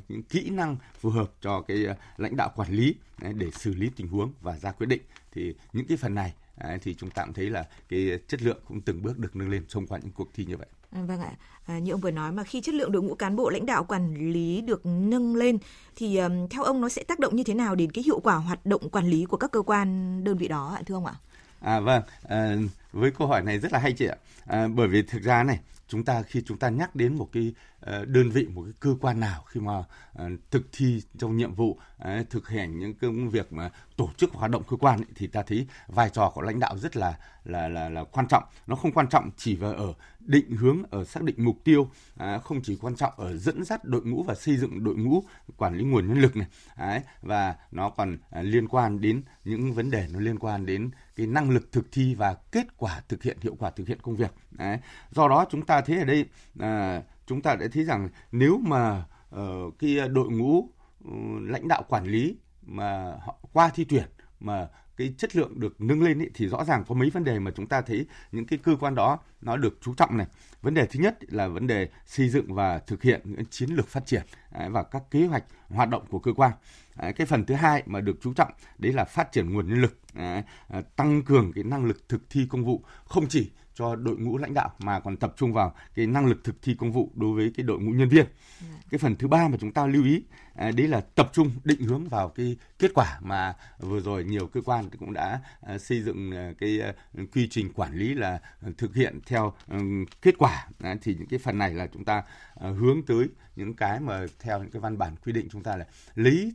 những 0.09 0.23
kỹ 0.23 0.51
năng 0.51 0.77
phù 1.01 1.11
hợp 1.11 1.33
cho 1.41 1.61
cái 1.61 1.87
lãnh 2.17 2.37
đạo 2.37 2.53
quản 2.57 2.73
lý 2.73 2.95
để 3.19 3.51
xử 3.51 3.75
lý 3.75 3.91
tình 3.97 4.09
huống 4.09 4.33
và 4.41 4.59
ra 4.59 4.73
quyết 4.73 4.87
định 4.87 5.03
thì 5.33 5.55
những 5.73 5.87
cái 5.87 5.97
phần 5.97 6.15
này 6.15 6.35
thì 6.83 6.95
chúng 6.95 7.11
ta 7.11 7.25
cũng 7.25 7.35
thấy 7.35 7.51
là 7.51 7.65
cái 7.89 8.19
chất 8.29 8.43
lượng 8.43 8.59
cũng 8.69 8.81
từng 8.81 9.03
bước 9.03 9.19
được 9.19 9.37
nâng 9.37 9.49
lên 9.49 9.65
thông 9.71 9.87
qua 9.87 9.99
những 10.03 10.13
cuộc 10.13 10.35
thi 10.35 10.45
như 10.45 10.57
vậy. 10.57 10.67
À, 10.91 11.03
vâng 11.03 11.21
ạ, 11.21 11.33
à, 11.67 11.79
như 11.79 11.93
ông 11.93 12.01
vừa 12.01 12.11
nói 12.11 12.33
mà 12.33 12.45
khi 12.45 12.61
chất 12.61 12.75
lượng 12.75 12.93
đội 12.93 13.03
ngũ 13.03 13.15
cán 13.15 13.37
bộ 13.37 13.51
lãnh 13.51 13.67
đạo 13.67 13.85
quản 13.85 14.33
lý 14.33 14.61
được 14.61 14.87
nâng 14.87 15.37
lên 15.37 15.59
thì 15.97 16.17
um, 16.17 16.49
theo 16.49 16.63
ông 16.63 16.81
nó 16.81 16.89
sẽ 16.89 17.03
tác 17.03 17.19
động 17.19 17.37
như 17.37 17.45
thế 17.45 17.55
nào 17.55 17.75
đến 17.75 17.91
cái 17.91 18.05
hiệu 18.05 18.21
quả 18.21 18.35
hoạt 18.35 18.67
động 18.67 18.91
quản 18.91 19.07
lý 19.07 19.25
của 19.25 19.37
các 19.37 19.51
cơ 19.51 19.63
quan 19.63 20.25
đơn 20.25 20.39
vị 20.39 20.49
đó 20.49 20.75
ạ 20.77 20.83
thưa 20.87 20.95
ông 20.95 21.07
ạ? 21.07 21.15
À 21.61 21.81
vâng, 21.81 22.03
à, 22.29 22.57
với 22.93 23.11
câu 23.11 23.29
hỏi 23.29 23.43
này 23.43 23.59
rất 23.59 23.73
là 23.73 23.79
hay 23.79 23.93
chị 23.93 24.07
ạ. 24.07 24.17
À, 24.47 24.69
bởi 24.69 24.89
vì 24.89 25.03
thực 25.03 25.23
ra 25.23 25.43
này 25.43 25.61
chúng 25.89 26.05
ta 26.05 26.23
khi 26.23 26.43
chúng 26.47 26.59
ta 26.59 26.69
nhắc 26.69 26.97
đến 26.97 27.15
một 27.15 27.29
cái 27.33 27.55
Ờ, 27.87 28.05
đơn 28.05 28.31
vị 28.31 28.47
một 28.55 28.63
cái 28.63 28.73
cơ 28.81 28.95
quan 29.01 29.21
nào 29.21 29.45
khi 29.47 29.61
mà 29.61 29.85
ờ, 30.13 30.29
thực 30.51 30.63
thi 30.73 31.03
trong 31.19 31.37
nhiệm 31.37 31.55
vụ 31.55 31.79
ờ, 31.99 32.25
thực 32.31 32.49
hiện 32.49 32.79
những 32.79 32.95
công 32.95 33.31
việc 33.31 33.53
mà 33.53 33.71
tổ 33.97 34.11
chức 34.17 34.33
hoạt 34.33 34.51
động 34.51 34.63
cơ 34.69 34.77
quan 34.77 34.99
ấy, 34.99 35.07
thì 35.15 35.27
ta 35.27 35.43
thấy 35.43 35.67
vai 35.89 36.11
trò 36.11 36.33
của 36.35 36.43
lãnh 36.43 36.61
đạo 36.61 36.79
rất 36.79 36.97
là 36.97 37.19
là 37.45 37.69
là 37.69 37.89
là 37.89 38.05
quan 38.05 38.29
trọng 38.29 38.43
nó 38.67 38.77
không 38.77 38.93
quan 38.93 39.09
trọng 39.09 39.31
chỉ 39.37 39.57
vào 39.57 39.73
ở 39.73 39.95
định 40.21 40.51
hướng 40.51 40.83
ở 40.91 41.05
xác 41.05 41.23
định 41.23 41.37
mục 41.39 41.57
tiêu 41.65 41.91
à, 42.17 42.39
không 42.39 42.63
chỉ 42.63 42.77
quan 42.81 42.97
trọng 42.97 43.13
ở 43.17 43.37
dẫn 43.37 43.65
dắt 43.65 43.85
đội 43.85 44.03
ngũ 44.05 44.23
và 44.23 44.35
xây 44.35 44.57
dựng 44.57 44.85
đội 44.85 44.95
ngũ 44.95 45.23
quản 45.57 45.77
lý 45.77 45.85
nguồn 45.85 46.09
nhân 46.09 46.19
lực 46.19 46.37
này 46.37 46.47
đấy, 46.79 47.01
và 47.23 47.57
nó 47.73 47.91
còn 47.91 48.19
à, 48.31 48.43
liên 48.43 48.69
quan 48.69 49.01
đến 49.01 49.23
những 49.45 49.73
vấn 49.73 49.91
đề 49.91 50.07
nó 50.13 50.21
liên 50.21 50.39
quan 50.39 50.67
đến 50.67 50.91
cái 51.17 51.27
năng 51.27 51.51
lực 51.51 51.73
thực 51.73 51.93
thi 51.93 52.15
và 52.15 52.35
kết 52.53 52.67
quả 52.77 53.03
thực 53.09 53.23
hiện 53.23 53.39
hiệu 53.41 53.57
quả 53.59 53.71
thực 53.71 53.89
hiện 53.89 53.99
công 54.03 54.17
việc 54.17 54.35
đấy. 54.51 54.79
do 55.11 55.29
đó 55.29 55.45
chúng 55.51 55.67
ta 55.67 55.81
thấy 55.81 55.99
ở 55.99 56.05
đây 56.05 56.27
à, 56.61 57.03
chúng 57.27 57.43
ta 57.43 57.57
đã 57.57 57.67
thấy 57.73 57.85
rằng 57.85 58.09
nếu 58.33 58.59
mà 58.59 59.05
uh, 59.35 59.79
cái 59.79 60.09
đội 60.09 60.31
ngũ 60.31 60.59
uh, 60.59 60.71
lãnh 61.43 61.69
đạo 61.69 61.85
quản 61.89 62.05
lý 62.05 62.37
mà 62.63 63.19
họ 63.21 63.39
qua 63.53 63.71
thi 63.75 63.85
tuyển 63.89 64.05
mà 64.41 64.69
cái 64.97 65.15
chất 65.19 65.37
lượng 65.37 65.61
được 65.61 65.81
nâng 65.81 66.03
lên 66.03 66.19
ý, 66.19 66.27
thì 66.35 66.49
rõ 66.49 66.65
ràng 66.65 66.85
có 66.89 66.95
mấy 66.95 67.11
vấn 67.11 67.25
đề 67.25 67.39
mà 67.39 67.51
chúng 67.51 67.67
ta 67.67 67.81
thấy 67.81 68.07
những 68.33 68.47
cái 68.47 68.59
cơ 68.63 68.77
quan 68.81 68.95
đó 68.95 69.19
nó 69.41 69.57
được 69.57 69.79
chú 69.81 69.95
trọng 69.95 70.17
này. 70.17 70.27
Vấn 70.63 70.75
đề 70.75 70.87
thứ 70.87 71.01
nhất 71.01 71.19
là 71.29 71.49
vấn 71.49 71.67
đề 71.67 71.89
xây 72.07 72.29
dựng 72.29 72.55
và 72.55 72.79
thực 72.79 73.03
hiện 73.03 73.21
những 73.25 73.47
chiến 73.51 73.71
lược 73.71 73.89
phát 73.89 74.07
triển 74.07 74.23
à, 74.53 74.69
và 74.69 74.83
các 74.83 75.03
kế 75.11 75.27
hoạch 75.27 75.45
hoạt 75.69 75.89
động 75.89 76.05
của 76.11 76.19
cơ 76.19 76.33
quan. 76.33 76.53
À, 76.95 77.13
cái 77.13 77.27
phần 77.27 77.45
thứ 77.45 77.55
hai 77.55 77.83
mà 77.87 78.01
được 78.01 78.17
chú 78.21 78.35
trọng 78.35 78.51
đấy 78.79 78.93
là 78.93 79.05
phát 79.05 79.33
triển 79.33 79.53
nguồn 79.53 79.69
nhân 79.69 79.83
lực, 79.83 79.99
à, 80.15 80.43
tăng 80.97 81.23
cường 81.23 81.53
cái 81.53 81.65
năng 81.65 81.85
lực 81.85 82.09
thực 82.09 82.31
thi 82.31 82.47
công 82.51 82.65
vụ 82.65 82.85
không 83.05 83.29
chỉ 83.29 83.51
cho 83.77 83.97
đội 83.97 84.17
ngũ 84.17 84.39
lãnh 84.39 84.55
đạo 84.55 84.71
mà 84.79 85.01
còn 85.01 85.17
tập 85.17 85.35
trung 85.37 85.53
vào 85.53 85.75
cái 85.95 86.07
năng 86.07 86.27
lực 86.27 86.45
thực 86.45 86.63
thi 86.63 86.77
công 86.79 86.93
vụ 86.93 87.11
đối 87.15 87.37
với 87.37 87.53
cái 87.57 87.65
đội 87.65 87.81
ngũ 87.81 87.93
nhân 87.93 88.09
viên. 88.09 88.27
Ừ. 88.61 88.67
Cái 88.91 88.99
phần 88.99 89.17
thứ 89.17 89.29
ba 89.29 89.49
mà 89.49 89.57
chúng 89.61 89.73
ta 89.73 89.87
lưu 89.87 90.05
ý 90.05 90.23
à, 90.55 90.71
đấy 90.71 90.89
là 90.89 91.01
tập 91.01 91.31
trung 91.33 91.51
định 91.65 91.81
hướng 91.81 92.09
vào 92.09 92.29
cái 92.29 92.57
kết 92.79 92.91
quả 92.95 93.21
mà 93.23 93.55
vừa 93.81 94.01
rồi 94.01 94.25
nhiều 94.25 94.47
cơ 94.47 94.61
quan 94.65 94.91
cũng 94.99 95.13
đã 95.13 95.41
à, 95.61 95.79
xây 95.79 96.03
dựng 96.03 96.31
à, 96.33 96.53
cái 96.59 96.81
quy 97.35 97.49
trình 97.51 97.73
quản 97.73 97.95
lý 97.95 98.15
là 98.15 98.41
thực 98.79 98.95
hiện 98.95 99.21
theo 99.27 99.53
kết 100.23 100.35
quả 100.39 100.67
thì 101.03 101.15
những 101.15 101.29
cái 101.29 101.39
phần 101.39 101.59
này 101.59 101.75
là 101.75 101.87
chúng 101.87 102.05
ta 102.05 102.23
hướng 102.59 103.03
tới 103.07 103.29
những 103.57 103.75
cái 103.75 104.01
mà 104.01 104.27
theo 104.41 104.59
những 104.59 104.71
cái 104.71 104.81
văn 104.81 104.99
bản 104.99 105.17
quy 105.25 105.33
định 105.33 105.49
chúng 105.51 105.63
ta 105.63 105.77
là 105.77 105.87
lấy 106.15 106.55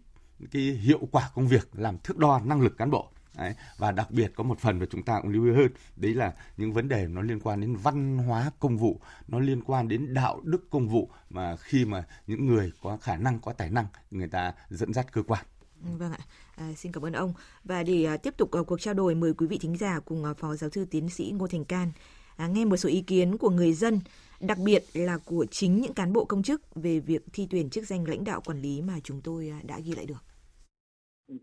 cái 0.52 0.62
hiệu 0.62 1.08
quả 1.12 1.30
công 1.36 1.48
việc 1.48 1.70
làm 1.74 1.98
thước 1.98 2.18
đo 2.18 2.42
năng 2.46 2.62
lực 2.62 2.78
cán 2.78 2.92
bộ 2.92 3.12
Đấy. 3.38 3.56
Và 3.78 3.92
đặc 3.92 4.12
biệt 4.12 4.32
có 4.36 4.44
một 4.44 4.60
phần 4.60 4.80
mà 4.80 4.86
chúng 4.90 5.04
ta 5.04 5.20
cũng 5.22 5.32
lưu 5.32 5.46
ý 5.46 5.52
hơn, 5.52 5.72
đấy 5.96 6.14
là 6.14 6.34
những 6.58 6.74
vấn 6.74 6.90
đề 6.90 7.08
nó 7.08 7.22
liên 7.22 7.40
quan 7.40 7.62
đến 7.62 7.76
văn 7.76 8.18
hóa 8.18 8.52
công 8.60 8.78
vụ, 8.78 9.00
nó 9.28 9.40
liên 9.40 9.62
quan 9.62 9.88
đến 9.88 10.14
đạo 10.14 10.42
đức 10.44 10.70
công 10.70 10.88
vụ 10.88 11.10
mà 11.30 11.58
khi 11.58 11.86
mà 11.86 12.04
những 12.28 12.46
người 12.46 12.72
có 12.82 12.98
khả 12.98 13.18
năng, 13.18 13.40
có 13.40 13.54
tài 13.54 13.70
năng, 13.70 13.86
người 14.12 14.28
ta 14.28 14.54
dẫn 14.70 14.94
dắt 14.94 15.14
cơ 15.14 15.24
quan. 15.24 15.46
Ừ, 15.86 15.98
vâng 15.98 16.12
ạ, 16.12 16.20
à, 16.56 16.74
xin 16.78 16.92
cảm 16.92 17.06
ơn 17.06 17.14
ông. 17.14 17.34
Và 17.64 17.84
để 17.84 18.06
à, 18.06 18.18
tiếp 18.18 18.34
tục 18.38 18.52
à, 18.52 18.62
cuộc 18.68 18.82
trao 18.82 18.94
đổi, 18.94 19.16
mời 19.16 19.34
quý 19.34 19.48
vị 19.48 19.58
thính 19.58 19.78
giả 19.78 20.00
cùng 20.00 20.26
à, 20.26 20.34
Phó 20.34 20.56
Giáo 20.56 20.70
sư 20.70 20.86
Tiến 20.86 21.10
sĩ 21.10 21.34
Ngô 21.38 21.48
Thành 21.48 21.66
Can 21.66 21.92
à, 22.36 22.48
nghe 22.48 22.66
một 22.66 22.78
số 22.78 22.90
ý 22.90 23.02
kiến 23.02 23.38
của 23.38 23.50
người 23.50 23.74
dân, 23.74 24.00
đặc 24.40 24.58
biệt 24.58 24.84
là 24.94 25.18
của 25.18 25.46
chính 25.52 25.82
những 25.82 25.94
cán 25.94 26.14
bộ 26.14 26.26
công 26.26 26.44
chức 26.44 26.62
về 26.76 27.00
việc 27.00 27.26
thi 27.34 27.48
tuyển 27.50 27.70
chức 27.70 27.88
danh 27.88 28.08
lãnh 28.08 28.24
đạo 28.24 28.42
quản 28.46 28.62
lý 28.62 28.82
mà 28.82 29.00
chúng 29.04 29.22
tôi 29.22 29.50
à, 29.50 29.60
đã 29.64 29.80
ghi 29.80 29.92
lại 29.92 30.06
được 30.06 30.24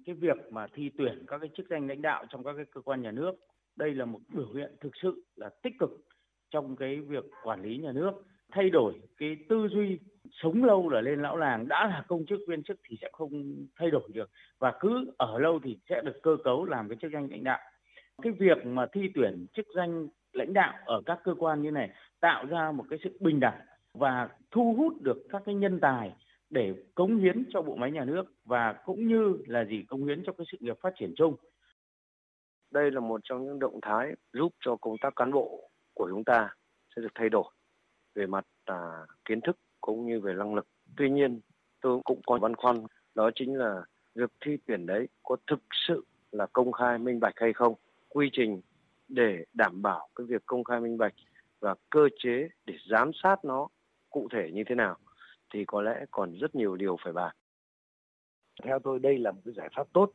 cái 0.07 0.15
việc 0.15 0.37
mà 0.51 0.67
thi 0.75 0.91
tuyển 0.99 1.25
các 1.27 1.39
cái 1.39 1.51
chức 1.57 1.69
danh 1.69 1.89
lãnh 1.89 2.03
đạo 2.03 2.25
trong 2.29 2.45
các 2.45 2.53
cái 2.57 2.65
cơ 2.65 2.81
quan 2.81 3.03
nhà 3.03 3.11
nước, 3.11 3.33
đây 3.77 3.95
là 3.95 4.05
một 4.05 4.19
biểu 4.35 4.53
hiện 4.55 4.77
thực 4.81 4.97
sự 5.03 5.23
là 5.37 5.51
tích 5.63 5.73
cực 5.79 5.91
trong 6.51 6.77
cái 6.77 7.01
việc 7.01 7.25
quản 7.43 7.63
lý 7.63 7.79
nhà 7.79 7.93
nước. 7.93 8.13
Thay 8.53 8.71
đổi 8.71 8.95
cái 9.17 9.37
tư 9.49 9.69
duy 9.69 9.99
sống 10.31 10.65
lâu 10.65 10.89
là 10.89 11.01
lên 11.01 11.23
lão 11.23 11.37
làng, 11.37 11.69
đã 11.69 11.87
là 11.87 12.05
công 12.09 12.27
chức 12.27 12.41
viên 12.49 12.63
chức 12.63 12.81
thì 12.89 12.97
sẽ 13.01 13.09
không 13.13 13.67
thay 13.77 13.91
đổi 13.91 14.09
được. 14.15 14.31
Và 14.59 14.73
cứ 14.81 15.13
ở 15.17 15.39
lâu 15.39 15.61
thì 15.65 15.79
sẽ 15.89 16.03
được 16.05 16.23
cơ 16.23 16.37
cấu 16.45 16.65
làm 16.65 16.89
cái 16.89 16.97
chức 17.01 17.13
danh 17.13 17.29
lãnh 17.31 17.45
đạo. 17.45 17.59
Cái 18.23 18.33
việc 18.33 18.67
mà 18.67 18.87
thi 18.93 19.11
tuyển 19.15 19.47
chức 19.53 19.67
danh 19.77 20.09
lãnh 20.33 20.53
đạo 20.53 20.75
ở 20.85 21.03
các 21.07 21.21
cơ 21.25 21.35
quan 21.39 21.63
như 21.63 21.71
này 21.71 21.91
tạo 22.21 22.47
ra 22.47 22.73
một 22.73 22.85
cái 22.91 22.99
sự 23.05 23.19
bình 23.21 23.41
đẳng 23.41 23.61
và 23.95 24.29
thu 24.51 24.75
hút 24.79 25.03
được 25.03 25.27
các 25.31 25.43
cái 25.47 25.55
nhân 25.55 25.81
tài 25.81 26.13
để 26.51 26.75
cống 26.95 27.17
hiến 27.17 27.45
cho 27.51 27.63
bộ 27.63 27.77
máy 27.77 27.91
nhà 27.91 28.05
nước 28.05 28.25
và 28.45 28.73
cũng 28.73 29.09
như 29.09 29.39
là 29.47 29.65
gì 29.65 29.85
cống 29.89 30.05
hiến 30.05 30.23
cho 30.27 30.33
cái 30.33 30.47
sự 30.53 30.59
nghiệp 30.61 30.77
phát 30.81 30.93
triển 30.97 31.15
chung. 31.17 31.37
Đây 32.71 32.91
là 32.91 33.01
một 33.01 33.21
trong 33.25 33.45
những 33.45 33.59
động 33.59 33.79
thái 33.83 34.13
giúp 34.33 34.55
cho 34.61 34.77
công 34.77 34.97
tác 35.01 35.17
cán 35.17 35.33
bộ 35.33 35.71
của 35.95 36.09
chúng 36.11 36.25
ta 36.25 36.51
sẽ 36.97 37.03
được 37.03 37.13
thay 37.15 37.29
đổi 37.29 37.45
về 38.15 38.27
mặt 38.27 38.45
à, 38.65 39.07
kiến 39.25 39.41
thức 39.41 39.57
cũng 39.81 40.07
như 40.07 40.21
về 40.21 40.35
năng 40.35 40.55
lực. 40.55 40.67
Tuy 40.97 41.11
nhiên, 41.11 41.41
tôi 41.81 42.01
cũng 42.05 42.21
có 42.27 42.39
băn 42.39 42.57
khoăn 42.57 42.87
đó 43.15 43.31
chính 43.35 43.59
là 43.59 43.83
việc 44.15 44.33
thi 44.45 44.57
tuyển 44.67 44.87
đấy 44.87 45.09
có 45.23 45.37
thực 45.47 45.61
sự 45.89 46.05
là 46.31 46.47
công 46.53 46.73
khai 46.73 46.99
minh 46.99 47.21
bạch 47.21 47.35
hay 47.37 47.53
không, 47.53 47.75
quy 48.09 48.31
trình 48.33 48.61
để 49.09 49.45
đảm 49.53 49.83
bảo 49.83 50.09
cái 50.15 50.27
việc 50.27 50.43
công 50.47 50.65
khai 50.65 50.81
minh 50.81 50.99
bạch 50.99 51.15
và 51.61 51.75
cơ 51.91 52.09
chế 52.19 52.49
để 52.67 52.75
giám 52.91 53.11
sát 53.23 53.45
nó 53.45 53.69
cụ 54.11 54.29
thể 54.33 54.51
như 54.53 54.63
thế 54.67 54.75
nào 54.75 54.97
thì 55.55 55.65
có 55.65 55.83
lẽ 55.83 56.05
còn 56.11 56.33
rất 56.33 56.55
nhiều 56.55 56.77
điều 56.77 56.97
phải 57.05 57.13
bàn. 57.13 57.37
Theo 58.63 58.79
tôi 58.79 58.99
đây 58.99 59.19
là 59.19 59.33
một 59.33 59.41
cái 59.45 59.55
giải 59.55 59.69
pháp 59.77 59.87
tốt 59.93 60.13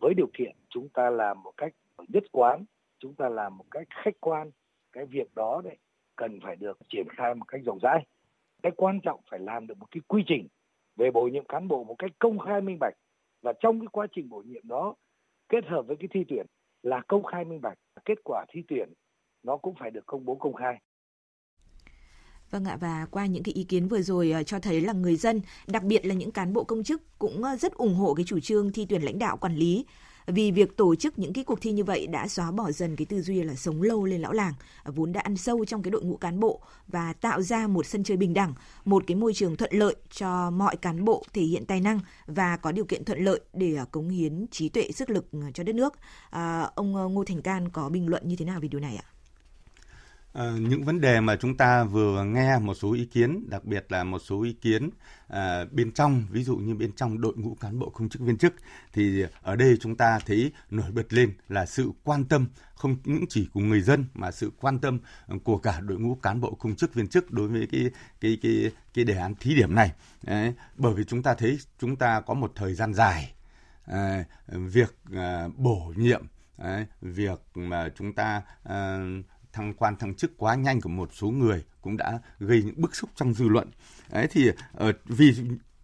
với 0.00 0.14
điều 0.14 0.30
kiện 0.32 0.56
chúng 0.68 0.88
ta 0.88 1.10
làm 1.10 1.42
một 1.42 1.52
cách 1.56 1.72
nhất 2.08 2.24
quán, 2.32 2.64
chúng 2.98 3.14
ta 3.14 3.28
làm 3.28 3.56
một 3.56 3.64
cách 3.70 3.86
khách 3.90 4.20
quan. 4.20 4.50
Cái 4.92 5.06
việc 5.06 5.34
đó 5.34 5.60
đấy 5.64 5.76
cần 6.16 6.40
phải 6.42 6.56
được 6.56 6.78
triển 6.88 7.06
khai 7.08 7.34
một 7.34 7.44
cách 7.48 7.60
rộng 7.64 7.78
rãi. 7.82 8.06
Cái 8.62 8.72
quan 8.76 9.00
trọng 9.00 9.20
phải 9.30 9.40
làm 9.40 9.66
được 9.66 9.78
một 9.78 9.86
cái 9.90 10.00
quy 10.08 10.22
trình 10.26 10.48
về 10.96 11.10
bổ 11.10 11.22
nhiệm 11.22 11.44
cán 11.44 11.68
bộ 11.68 11.84
một 11.84 11.94
cách 11.98 12.10
công 12.18 12.38
khai 12.38 12.60
minh 12.60 12.78
bạch 12.80 12.94
và 13.42 13.52
trong 13.60 13.80
cái 13.80 13.88
quá 13.92 14.06
trình 14.12 14.28
bổ 14.28 14.42
nhiệm 14.46 14.68
đó 14.68 14.94
kết 15.48 15.66
hợp 15.66 15.82
với 15.82 15.96
cái 15.96 16.08
thi 16.12 16.24
tuyển 16.28 16.46
là 16.82 17.02
công 17.08 17.24
khai 17.24 17.44
minh 17.44 17.60
bạch 17.60 17.78
kết 18.04 18.18
quả 18.24 18.44
thi 18.48 18.62
tuyển 18.68 18.92
nó 19.42 19.56
cũng 19.56 19.74
phải 19.78 19.90
được 19.90 20.06
công 20.06 20.24
bố 20.24 20.34
công 20.34 20.54
khai 20.54 20.80
Vâng 22.50 22.64
ạ 22.64 22.76
và 22.80 23.06
qua 23.10 23.26
những 23.26 23.42
cái 23.42 23.54
ý 23.54 23.64
kiến 23.64 23.88
vừa 23.88 24.02
rồi 24.02 24.30
ờ, 24.30 24.42
cho 24.42 24.58
thấy 24.58 24.80
là 24.80 24.92
người 24.92 25.16
dân, 25.16 25.40
đặc 25.66 25.82
biệt 25.82 26.06
là 26.06 26.14
những 26.14 26.30
cán 26.30 26.52
bộ 26.52 26.64
công 26.64 26.84
chức 26.84 27.02
cũng 27.18 27.44
ờ, 27.44 27.56
rất 27.56 27.72
ủng 27.74 27.94
hộ 27.94 28.14
cái 28.14 28.24
chủ 28.28 28.40
trương 28.40 28.72
thi 28.72 28.86
tuyển 28.88 29.02
lãnh 29.02 29.18
đạo 29.18 29.36
quản 29.36 29.56
lý 29.56 29.84
vì 30.26 30.50
việc 30.50 30.76
tổ 30.76 30.94
chức 30.94 31.18
những 31.18 31.32
cái 31.32 31.44
cuộc 31.44 31.60
thi 31.60 31.72
như 31.72 31.84
vậy 31.84 32.06
đã 32.06 32.28
xóa 32.28 32.50
bỏ 32.50 32.70
dần 32.72 32.96
cái 32.96 33.06
tư 33.06 33.22
duy 33.22 33.42
là 33.42 33.54
sống 33.54 33.82
lâu 33.82 34.04
lên 34.04 34.20
lão 34.20 34.32
làng 34.32 34.52
ờ, 34.82 34.92
vốn 34.92 35.12
đã 35.12 35.20
ăn 35.20 35.36
sâu 35.36 35.64
trong 35.64 35.82
cái 35.82 35.90
đội 35.90 36.02
ngũ 36.02 36.16
cán 36.16 36.40
bộ 36.40 36.60
và 36.88 37.12
tạo 37.12 37.42
ra 37.42 37.66
một 37.66 37.86
sân 37.86 38.04
chơi 38.04 38.16
bình 38.16 38.34
đẳng, 38.34 38.54
một 38.84 39.04
cái 39.06 39.14
môi 39.14 39.34
trường 39.34 39.56
thuận 39.56 39.72
lợi 39.74 39.96
cho 40.10 40.50
mọi 40.50 40.76
cán 40.76 41.04
bộ 41.04 41.24
thể 41.32 41.42
hiện 41.42 41.66
tài 41.66 41.80
năng 41.80 42.00
và 42.26 42.56
có 42.56 42.72
điều 42.72 42.84
kiện 42.84 43.04
thuận 43.04 43.24
lợi 43.24 43.40
để 43.52 43.78
cống 43.90 44.08
hiến 44.08 44.46
trí 44.50 44.68
tuệ 44.68 44.90
sức 44.92 45.10
lực 45.10 45.26
cho 45.54 45.64
đất 45.64 45.74
nước. 45.74 45.94
À, 46.30 46.70
ông 46.74 46.92
Ngô 46.92 47.24
Thành 47.24 47.42
Can 47.42 47.68
có 47.68 47.88
bình 47.88 48.08
luận 48.08 48.28
như 48.28 48.36
thế 48.36 48.44
nào 48.44 48.60
về 48.60 48.68
điều 48.68 48.80
này 48.80 48.96
ạ? 48.96 49.15
À, 50.36 50.52
những 50.60 50.84
vấn 50.84 51.00
đề 51.00 51.20
mà 51.20 51.36
chúng 51.36 51.56
ta 51.56 51.84
vừa 51.84 52.24
nghe 52.24 52.58
một 52.58 52.74
số 52.74 52.92
ý 52.92 53.04
kiến, 53.04 53.50
đặc 53.50 53.64
biệt 53.64 53.86
là 53.88 54.04
một 54.04 54.18
số 54.18 54.42
ý 54.42 54.52
kiến 54.52 54.90
à, 55.28 55.64
bên 55.72 55.92
trong, 55.92 56.26
ví 56.30 56.44
dụ 56.44 56.56
như 56.56 56.74
bên 56.74 56.92
trong 56.92 57.20
đội 57.20 57.32
ngũ 57.36 57.54
cán 57.60 57.78
bộ 57.78 57.90
công 57.90 58.08
chức 58.08 58.22
viên 58.22 58.38
chức, 58.38 58.54
thì 58.92 59.24
ở 59.42 59.56
đây 59.56 59.76
chúng 59.80 59.96
ta 59.96 60.18
thấy 60.26 60.52
nổi 60.70 60.90
bật 60.90 61.12
lên 61.12 61.32
là 61.48 61.66
sự 61.66 61.90
quan 62.04 62.24
tâm 62.24 62.48
không 62.74 62.96
những 63.04 63.24
chỉ 63.28 63.48
của 63.54 63.60
người 63.60 63.80
dân 63.80 64.04
mà 64.14 64.30
sự 64.30 64.52
quan 64.60 64.78
tâm 64.78 64.98
của 65.44 65.58
cả 65.58 65.80
đội 65.80 65.98
ngũ 65.98 66.14
cán 66.14 66.40
bộ 66.40 66.54
công 66.54 66.76
chức 66.76 66.94
viên 66.94 67.08
chức 67.08 67.32
đối 67.32 67.48
với 67.48 67.68
cái 67.72 67.90
cái 68.20 68.38
cái 68.42 68.70
cái 68.94 69.04
đề 69.04 69.16
án 69.16 69.34
thí 69.34 69.54
điểm 69.54 69.74
này. 69.74 69.92
Đấy, 70.22 70.54
bởi 70.76 70.94
vì 70.94 71.04
chúng 71.04 71.22
ta 71.22 71.34
thấy 71.34 71.58
chúng 71.78 71.96
ta 71.96 72.20
có 72.20 72.34
một 72.34 72.52
thời 72.54 72.74
gian 72.74 72.94
dài 72.94 73.34
à, 73.86 74.24
việc 74.48 74.94
à, 75.12 75.48
bổ 75.56 75.92
nhiệm, 75.96 76.22
Đấy, 76.58 76.86
việc 77.00 77.40
mà 77.54 77.88
chúng 77.96 78.12
ta 78.12 78.42
à, 78.64 78.98
thăng 79.56 79.74
quan 79.74 79.96
thăng 79.96 80.14
chức 80.14 80.30
quá 80.36 80.54
nhanh 80.54 80.80
của 80.80 80.88
một 80.88 81.10
số 81.12 81.30
người 81.30 81.64
cũng 81.80 81.96
đã 81.96 82.18
gây 82.38 82.62
những 82.62 82.80
bức 82.80 82.96
xúc 82.96 83.10
trong 83.16 83.34
dư 83.34 83.48
luận. 83.48 83.70
Đấy 84.12 84.26
thì 84.30 84.48
uh, 84.48 84.94
vì 85.04 85.34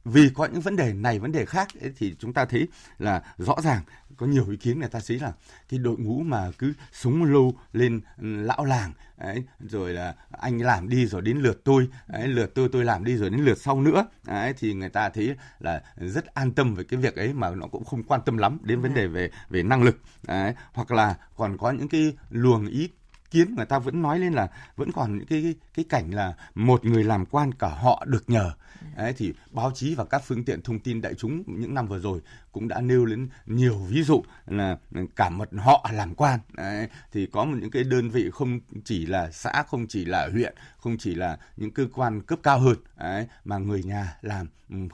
vì 0.04 0.30
có 0.34 0.46
những 0.46 0.60
vấn 0.60 0.76
đề 0.76 0.92
này 0.92 1.18
vấn 1.18 1.32
đề 1.32 1.44
khác 1.44 1.68
ấy, 1.80 1.92
thì 1.96 2.14
chúng 2.18 2.32
ta 2.32 2.44
thấy 2.44 2.68
là 2.98 3.22
rõ 3.38 3.56
ràng 3.64 3.82
có 4.16 4.26
nhiều 4.26 4.50
ý 4.50 4.56
kiến 4.56 4.80
người 4.80 4.88
ta 4.88 5.00
thấy 5.06 5.18
là 5.18 5.32
cái 5.68 5.78
đội 5.78 5.96
ngũ 5.98 6.20
mà 6.20 6.50
cứ 6.58 6.72
sống 6.92 7.24
lâu 7.24 7.54
lên 7.72 8.00
lão 8.18 8.64
làng 8.64 8.92
ấy, 9.16 9.44
rồi 9.60 9.92
là 9.92 10.14
anh 10.30 10.58
làm 10.58 10.88
đi 10.88 11.06
rồi 11.06 11.22
đến 11.22 11.36
lượt 11.36 11.60
tôi 11.64 11.88
ấy, 12.06 12.28
lượt 12.28 12.54
tôi 12.54 12.68
tôi 12.72 12.84
làm 12.84 13.04
đi 13.04 13.16
rồi 13.16 13.30
đến 13.30 13.40
lượt 13.40 13.58
sau 13.58 13.80
nữa 13.80 14.06
ấy, 14.26 14.52
thì 14.58 14.74
người 14.74 14.90
ta 14.90 15.08
thấy 15.08 15.36
là 15.60 15.82
rất 15.96 16.34
an 16.34 16.52
tâm 16.52 16.74
về 16.74 16.84
cái 16.84 17.00
việc 17.00 17.16
ấy 17.16 17.32
mà 17.32 17.50
nó 17.50 17.66
cũng 17.66 17.84
không 17.84 18.02
quan 18.02 18.20
tâm 18.24 18.38
lắm 18.38 18.58
đến 18.62 18.80
vấn 18.80 18.94
đề 18.94 19.06
về 19.06 19.30
về 19.50 19.62
năng 19.62 19.82
lực 19.82 20.00
ấy, 20.26 20.54
hoặc 20.72 20.90
là 20.90 21.16
còn 21.36 21.58
có 21.58 21.70
những 21.70 21.88
cái 21.88 22.16
luồng 22.30 22.66
ý 22.66 22.90
kiến 23.32 23.54
người 23.54 23.66
ta 23.66 23.78
vẫn 23.78 24.02
nói 24.02 24.18
lên 24.18 24.32
là 24.32 24.48
vẫn 24.76 24.92
còn 24.92 25.18
những 25.18 25.26
cái 25.26 25.54
cái 25.74 25.84
cảnh 25.88 26.14
là 26.14 26.34
một 26.54 26.84
người 26.84 27.04
làm 27.04 27.26
quan 27.26 27.54
cả 27.54 27.68
họ 27.68 28.04
được 28.06 28.30
nhờ. 28.30 28.52
Đấy, 28.96 29.14
thì 29.16 29.32
báo 29.50 29.72
chí 29.74 29.94
và 29.94 30.04
các 30.04 30.22
phương 30.24 30.44
tiện 30.44 30.62
thông 30.62 30.78
tin 30.78 31.00
đại 31.00 31.14
chúng 31.14 31.42
những 31.46 31.74
năm 31.74 31.86
vừa 31.86 31.98
rồi 31.98 32.20
cũng 32.52 32.68
đã 32.68 32.80
nêu 32.80 33.04
lên 33.04 33.28
nhiều 33.46 33.78
ví 33.88 34.02
dụ 34.02 34.22
là 34.46 34.76
cả 35.16 35.28
một 35.28 35.48
họ 35.56 35.90
làm 35.92 36.14
quan. 36.14 36.40
Đấy, 36.52 36.88
thì 37.12 37.26
có 37.26 37.44
một 37.44 37.56
những 37.60 37.70
cái 37.70 37.84
đơn 37.84 38.10
vị 38.10 38.30
không 38.32 38.60
chỉ 38.84 39.06
là 39.06 39.30
xã 39.30 39.62
không 39.68 39.86
chỉ 39.88 40.04
là 40.04 40.28
huyện 40.32 40.54
không 40.82 40.96
chỉ 40.98 41.14
là 41.14 41.38
những 41.56 41.70
cơ 41.70 41.86
quan 41.94 42.20
cấp 42.22 42.38
cao 42.42 42.58
hơn 42.58 42.76
Đấy, 42.98 43.26
mà 43.44 43.58
người 43.58 43.82
nhà 43.82 44.16
làm 44.22 44.46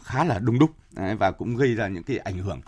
khá 0.04 0.24
là 0.24 0.38
đông 0.38 0.58
đúc 0.58 0.70
Đấy, 0.92 1.16
và 1.16 1.30
cũng 1.30 1.56
gây 1.56 1.74
ra 1.74 1.88
những 1.88 2.02
cái 2.02 2.18
ảnh 2.18 2.38
hưởng 2.38 2.60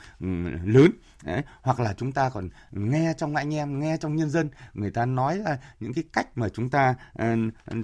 lớn 0.64 0.90
Đấy, 1.24 1.42
hoặc 1.62 1.80
là 1.80 1.94
chúng 1.96 2.12
ta 2.12 2.30
còn 2.30 2.48
nghe 2.70 3.14
trong 3.16 3.36
anh 3.36 3.54
em 3.54 3.80
nghe 3.80 3.96
trong 4.00 4.16
nhân 4.16 4.30
dân 4.30 4.48
người 4.74 4.90
ta 4.90 5.06
nói 5.06 5.38
ra 5.38 5.58
những 5.80 5.92
cái 5.94 6.04
cách 6.12 6.38
mà 6.38 6.48
chúng 6.48 6.70
ta 6.70 6.94
uh, 7.22 7.26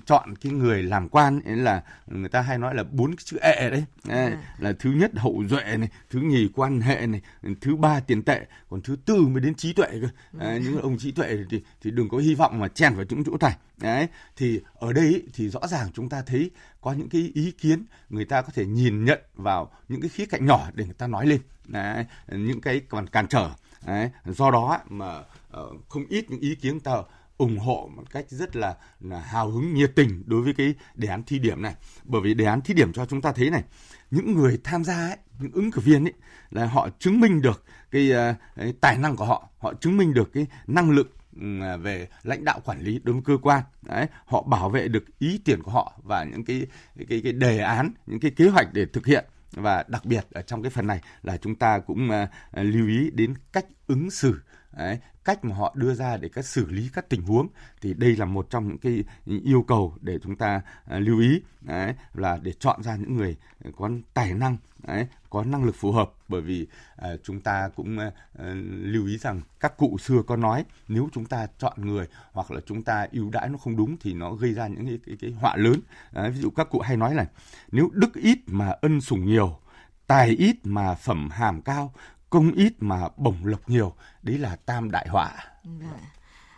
chọn 0.06 0.36
cái 0.36 0.52
người 0.52 0.82
làm 0.82 1.08
quan 1.08 1.40
ấy 1.40 1.56
là 1.56 1.82
người 2.06 2.28
ta 2.28 2.40
hay 2.40 2.58
nói 2.58 2.74
là 2.74 2.84
bốn 2.90 3.10
cái 3.10 3.24
chữ 3.24 3.36
ệ 3.40 3.70
đấy. 3.70 3.84
Đấy 4.04 4.30
à. 4.30 4.42
là 4.58 4.72
thứ 4.78 4.90
nhất 4.90 5.10
hậu 5.16 5.42
duệ 5.48 5.76
này 5.76 5.88
thứ 6.10 6.20
nhì 6.20 6.48
quan 6.54 6.80
hệ 6.80 6.95
này 7.06 7.20
thứ 7.60 7.76
ba 7.76 8.00
tiền 8.00 8.22
tệ 8.22 8.46
còn 8.68 8.82
thứ 8.82 8.96
tư 8.96 9.16
mới 9.16 9.40
đến 9.40 9.54
trí 9.54 9.72
tuệ 9.72 9.88
cơ. 10.02 10.08
Đấy, 10.32 10.60
những 10.64 10.80
ông 10.80 10.98
trí 10.98 11.12
tuệ 11.12 11.38
thì 11.50 11.62
thì 11.80 11.90
đừng 11.90 12.08
có 12.08 12.18
hy 12.18 12.34
vọng 12.34 12.58
mà 12.58 12.68
chen 12.68 12.94
vào 12.94 13.04
những 13.08 13.24
chỗ 13.24 13.36
này 13.40 13.56
đấy 13.76 14.08
thì 14.36 14.60
ở 14.74 14.92
đây 14.92 15.22
thì 15.34 15.48
rõ 15.48 15.66
ràng 15.66 15.88
chúng 15.94 16.08
ta 16.08 16.22
thấy 16.22 16.50
có 16.80 16.92
những 16.92 17.08
cái 17.08 17.30
ý 17.34 17.50
kiến 17.50 17.84
người 18.10 18.24
ta 18.24 18.42
có 18.42 18.48
thể 18.54 18.66
nhìn 18.66 19.04
nhận 19.04 19.20
vào 19.34 19.70
những 19.88 20.00
cái 20.00 20.08
khía 20.08 20.26
cạnh 20.26 20.46
nhỏ 20.46 20.70
để 20.74 20.84
người 20.84 20.94
ta 20.94 21.06
nói 21.06 21.26
lên. 21.26 21.40
Đấy, 21.66 22.04
những 22.28 22.60
cái 22.60 22.80
còn 22.88 23.06
cản 23.06 23.28
trở. 23.28 23.50
Đấy, 23.86 24.10
do 24.26 24.50
đó 24.50 24.78
mà 24.88 25.18
uh, 25.18 25.88
không 25.88 26.06
ít 26.08 26.30
những 26.30 26.40
ý 26.40 26.54
kiến 26.54 26.80
ta 26.80 26.92
ủng 27.36 27.58
hộ 27.58 27.90
một 27.96 28.02
cách 28.10 28.24
rất 28.28 28.56
là, 28.56 28.76
là 29.00 29.20
hào 29.20 29.50
hứng 29.50 29.74
nhiệt 29.74 29.92
tình 29.96 30.22
đối 30.26 30.42
với 30.42 30.54
cái 30.54 30.74
đề 30.94 31.08
án 31.08 31.22
thi 31.26 31.38
điểm 31.38 31.62
này. 31.62 31.74
Bởi 32.04 32.20
vì 32.20 32.34
đề 32.34 32.44
án 32.44 32.60
thi 32.60 32.74
điểm 32.74 32.92
cho 32.92 33.06
chúng 33.06 33.20
ta 33.20 33.32
thấy 33.32 33.50
này 33.50 33.62
những 34.10 34.34
người 34.34 34.60
tham 34.64 34.84
gia 34.84 35.08
ấy, 35.08 35.16
những 35.38 35.52
ứng 35.52 35.70
cử 35.70 35.82
viên 35.84 36.04
ấy 36.04 36.12
là 36.50 36.66
họ 36.66 36.88
chứng 36.98 37.20
minh 37.20 37.42
được 37.42 37.64
cái, 37.90 38.10
ờ, 38.10 38.34
cái 38.56 38.74
tài 38.80 38.98
năng 38.98 39.16
của 39.16 39.24
họ 39.24 39.48
họ 39.58 39.74
chứng 39.74 39.96
minh 39.96 40.14
được 40.14 40.32
cái 40.32 40.46
năng 40.66 40.90
lực 40.90 41.12
ừ, 41.40 41.60
à, 41.62 41.76
về 41.76 42.08
lãnh 42.22 42.44
đạo 42.44 42.60
quản 42.64 42.80
lý 42.80 43.00
đối 43.04 43.12
với 43.12 43.22
cơ 43.24 43.36
quan. 43.42 43.62
Đấy 43.82 44.06
họ 44.26 44.42
bảo 44.42 44.70
vệ 44.70 44.88
được 44.88 45.18
ý 45.18 45.40
tiền 45.44 45.62
của 45.62 45.70
họ 45.70 46.00
và 46.04 46.24
những 46.24 46.44
cái 46.44 46.66
cái 47.08 47.20
cái 47.22 47.32
đề 47.32 47.58
án 47.58 47.90
những 48.06 48.20
cái 48.20 48.30
kế 48.30 48.48
hoạch 48.48 48.72
để 48.72 48.86
thực 48.86 49.06
hiện. 49.06 49.24
Và 49.52 49.84
đặc 49.88 50.04
biệt 50.04 50.26
ở 50.32 50.42
trong 50.42 50.62
cái 50.62 50.70
phần 50.70 50.86
này 50.86 51.00
là 51.22 51.36
chúng 51.36 51.54
ta 51.54 51.78
cũng 51.78 52.10
uh, 52.10 52.28
lưu 52.52 52.88
ý 52.88 53.10
đến 53.10 53.34
cách 53.52 53.66
ứng 53.86 54.10
xử. 54.10 54.40
Đấy, 54.76 54.98
cách 55.26 55.44
mà 55.44 55.56
họ 55.56 55.72
đưa 55.76 55.94
ra 55.94 56.16
để 56.16 56.28
cách 56.28 56.44
xử 56.44 56.66
lý 56.70 56.90
các 56.94 57.08
tình 57.08 57.22
huống 57.22 57.48
thì 57.80 57.94
đây 57.94 58.16
là 58.16 58.24
một 58.24 58.50
trong 58.50 58.68
những 58.68 58.78
cái 58.78 59.04
yêu 59.44 59.62
cầu 59.62 59.94
để 60.00 60.18
chúng 60.22 60.36
ta 60.36 60.62
à, 60.84 60.98
lưu 60.98 61.20
ý 61.20 61.40
đấy, 61.60 61.94
là 62.14 62.38
để 62.42 62.52
chọn 62.52 62.82
ra 62.82 62.96
những 62.96 63.16
người 63.16 63.36
có 63.76 63.90
tài 64.14 64.34
năng 64.34 64.56
đấy, 64.86 65.06
có 65.30 65.44
năng 65.44 65.64
lực 65.64 65.74
phù 65.74 65.92
hợp. 65.92 66.12
Bởi 66.28 66.40
vì 66.40 66.66
à, 66.96 67.08
chúng 67.22 67.40
ta 67.40 67.68
cũng 67.76 67.98
à, 67.98 68.10
à, 68.38 68.54
lưu 68.82 69.06
ý 69.06 69.18
rằng 69.18 69.40
các 69.60 69.76
cụ 69.76 69.98
xưa 69.98 70.22
có 70.26 70.36
nói 70.36 70.64
nếu 70.88 71.08
chúng 71.12 71.24
ta 71.24 71.46
chọn 71.58 71.86
người 71.86 72.06
hoặc 72.32 72.50
là 72.50 72.60
chúng 72.66 72.82
ta 72.82 73.06
ưu 73.12 73.30
đãi 73.30 73.48
nó 73.48 73.58
không 73.58 73.76
đúng 73.76 73.96
thì 74.00 74.14
nó 74.14 74.32
gây 74.32 74.54
ra 74.54 74.66
những 74.66 74.86
cái, 74.86 74.98
cái, 75.06 75.16
cái 75.20 75.30
họa 75.30 75.56
lớn. 75.56 75.80
Đấy, 76.12 76.30
ví 76.30 76.40
dụ 76.40 76.50
các 76.50 76.70
cụ 76.70 76.80
hay 76.80 76.96
nói 76.96 77.14
là 77.14 77.26
nếu 77.72 77.90
đức 77.92 78.14
ít 78.14 78.38
mà 78.46 78.70
ân 78.70 79.00
sủng 79.00 79.26
nhiều 79.26 79.58
tài 80.06 80.28
ít 80.28 80.56
mà 80.64 80.94
phẩm 80.94 81.28
hàm 81.30 81.62
cao 81.62 81.92
công 82.30 82.52
ít 82.52 82.72
mà 82.80 83.08
bổng 83.16 83.36
lộc 83.44 83.68
nhiều 83.68 83.94
đấy 84.22 84.38
là 84.38 84.56
tam 84.56 84.90
đại 84.90 85.08
họa 85.08 85.32
dạ. 85.64 85.98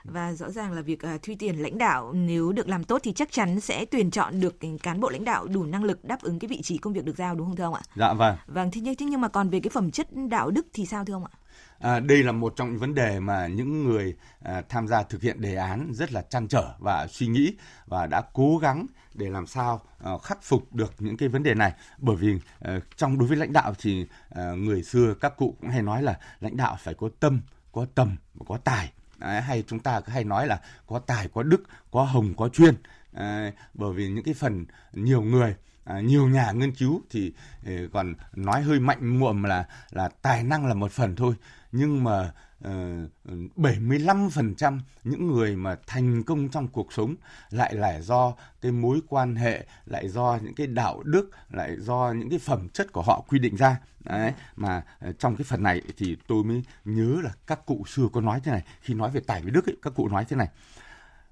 và 0.04 0.32
rõ 0.32 0.50
ràng 0.50 0.72
là 0.72 0.82
việc 0.82 1.00
uh, 1.14 1.22
thuy 1.22 1.34
tuyển 1.34 1.62
lãnh 1.62 1.78
đạo 1.78 2.12
nếu 2.12 2.52
được 2.52 2.68
làm 2.68 2.84
tốt 2.84 3.00
thì 3.04 3.12
chắc 3.12 3.32
chắn 3.32 3.60
sẽ 3.60 3.84
tuyển 3.84 4.10
chọn 4.10 4.40
được 4.40 4.56
cán 4.82 5.00
bộ 5.00 5.10
lãnh 5.10 5.24
đạo 5.24 5.46
đủ 5.46 5.64
năng 5.64 5.84
lực 5.84 6.04
đáp 6.04 6.22
ứng 6.22 6.38
cái 6.38 6.48
vị 6.48 6.62
trí 6.62 6.78
công 6.78 6.92
việc 6.92 7.04
được 7.04 7.16
giao 7.16 7.34
đúng 7.34 7.46
không 7.46 7.56
thưa 7.56 7.64
ông 7.64 7.74
ạ? 7.74 7.82
Dạ 7.96 8.12
vâng. 8.12 8.36
Vâng 8.46 8.70
thế 8.70 8.80
nhưng, 8.80 8.94
thế 8.94 9.06
nhưng 9.06 9.20
mà 9.20 9.28
còn 9.28 9.50
về 9.50 9.60
cái 9.60 9.70
phẩm 9.70 9.90
chất 9.90 10.08
đạo 10.30 10.50
đức 10.50 10.66
thì 10.72 10.86
sao 10.86 11.04
thưa 11.04 11.14
ông 11.14 11.24
ạ? 11.24 11.37
À, 11.78 12.00
đây 12.00 12.22
là 12.22 12.32
một 12.32 12.52
trong 12.56 12.70
những 12.70 12.78
vấn 12.78 12.94
đề 12.94 13.20
mà 13.20 13.46
những 13.46 13.84
người 13.84 14.16
à, 14.42 14.62
tham 14.68 14.88
gia 14.88 15.02
thực 15.02 15.22
hiện 15.22 15.40
đề 15.40 15.54
án 15.54 15.90
rất 15.94 16.12
là 16.12 16.22
chăn 16.22 16.48
trở 16.48 16.74
và 16.78 17.06
suy 17.06 17.26
nghĩ 17.26 17.54
và 17.86 18.06
đã 18.06 18.22
cố 18.32 18.58
gắng 18.58 18.86
để 19.14 19.30
làm 19.30 19.46
sao 19.46 19.80
à, 20.04 20.12
khắc 20.22 20.42
phục 20.42 20.74
được 20.74 20.94
những 20.98 21.16
cái 21.16 21.28
vấn 21.28 21.42
đề 21.42 21.54
này. 21.54 21.72
Bởi 21.98 22.16
vì 22.16 22.38
à, 22.60 22.80
trong 22.96 23.18
đối 23.18 23.28
với 23.28 23.36
lãnh 23.36 23.52
đạo 23.52 23.74
thì 23.78 24.06
à, 24.30 24.52
người 24.52 24.82
xưa 24.82 25.14
các 25.20 25.36
cụ 25.36 25.56
cũng 25.60 25.70
hay 25.70 25.82
nói 25.82 26.02
là 26.02 26.18
lãnh 26.40 26.56
đạo 26.56 26.76
phải 26.80 26.94
có 26.94 27.08
tâm 27.20 27.40
có 27.72 27.86
tầm 27.94 28.16
và 28.34 28.44
có 28.48 28.56
tài. 28.56 28.92
Đấy, 29.18 29.40
hay 29.40 29.64
chúng 29.66 29.78
ta 29.78 30.00
hay 30.06 30.24
nói 30.24 30.46
là 30.46 30.60
có 30.86 30.98
tài 30.98 31.28
có 31.34 31.42
đức 31.42 31.62
có 31.90 32.04
hồng 32.04 32.34
có 32.36 32.48
chuyên. 32.48 32.74
À, 33.12 33.52
bởi 33.74 33.92
vì 33.92 34.08
những 34.08 34.24
cái 34.24 34.34
phần 34.34 34.66
nhiều 34.92 35.22
người 35.22 35.56
à, 35.88 36.00
nhiều 36.00 36.28
nhà 36.28 36.52
nghiên 36.52 36.74
cứu 36.74 37.02
thì 37.10 37.32
ờ, 37.66 37.72
còn 37.92 38.14
nói 38.34 38.62
hơi 38.62 38.80
mạnh 38.80 39.18
muộm 39.18 39.42
là 39.42 39.68
là 39.90 40.08
tài 40.22 40.44
năng 40.44 40.66
là 40.66 40.74
một 40.74 40.92
phần 40.92 41.16
thôi 41.16 41.34
nhưng 41.72 42.04
mà 42.04 42.32
ờ, 42.60 43.04
uh, 43.32 43.56
75% 43.56 44.80
những 45.04 45.26
người 45.26 45.56
mà 45.56 45.76
thành 45.86 46.22
công 46.22 46.48
trong 46.48 46.68
cuộc 46.68 46.92
sống 46.92 47.14
lại 47.50 47.74
là 47.74 48.00
do 48.00 48.34
cái 48.60 48.72
mối 48.72 49.00
quan 49.08 49.36
hệ, 49.36 49.66
lại 49.86 50.08
do 50.08 50.38
những 50.42 50.54
cái 50.54 50.66
đạo 50.66 51.02
đức, 51.02 51.30
lại 51.50 51.76
do 51.78 52.12
những 52.16 52.30
cái 52.30 52.38
phẩm 52.38 52.68
chất 52.68 52.92
của 52.92 53.02
họ 53.02 53.24
quy 53.28 53.38
định 53.38 53.56
ra. 53.56 53.76
Đấy, 54.04 54.32
mà 54.56 54.82
ờ, 54.98 55.12
trong 55.12 55.36
cái 55.36 55.44
phần 55.44 55.62
này 55.62 55.82
thì 55.96 56.16
tôi 56.26 56.44
mới 56.44 56.62
nhớ 56.84 57.20
là 57.24 57.30
các 57.46 57.66
cụ 57.66 57.84
xưa 57.86 58.08
có 58.12 58.20
nói 58.20 58.40
thế 58.44 58.52
này, 58.52 58.64
khi 58.80 58.94
nói 58.94 59.10
về 59.10 59.20
tài 59.26 59.42
với 59.42 59.50
đức 59.50 59.68
ấy, 59.68 59.76
các 59.82 59.92
cụ 59.96 60.08
nói 60.08 60.24
thế 60.28 60.36
này. 60.36 60.48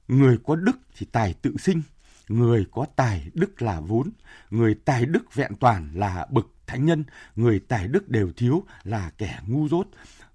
Người 0.08 0.38
có 0.46 0.56
đức 0.56 0.78
thì 0.98 1.06
tài 1.12 1.34
tự 1.42 1.56
sinh, 1.58 1.82
người 2.28 2.66
có 2.72 2.86
tài 2.96 3.30
đức 3.34 3.62
là 3.62 3.80
vốn, 3.80 4.10
người 4.50 4.74
tài 4.84 5.06
đức 5.06 5.34
vẹn 5.34 5.52
toàn 5.60 5.90
là 5.94 6.26
bậc 6.30 6.46
thánh 6.66 6.84
nhân, 6.84 7.04
người 7.36 7.60
tài 7.60 7.88
đức 7.88 8.08
đều 8.08 8.32
thiếu 8.36 8.64
là 8.84 9.10
kẻ 9.18 9.40
ngu 9.46 9.68
dốt. 9.68 9.86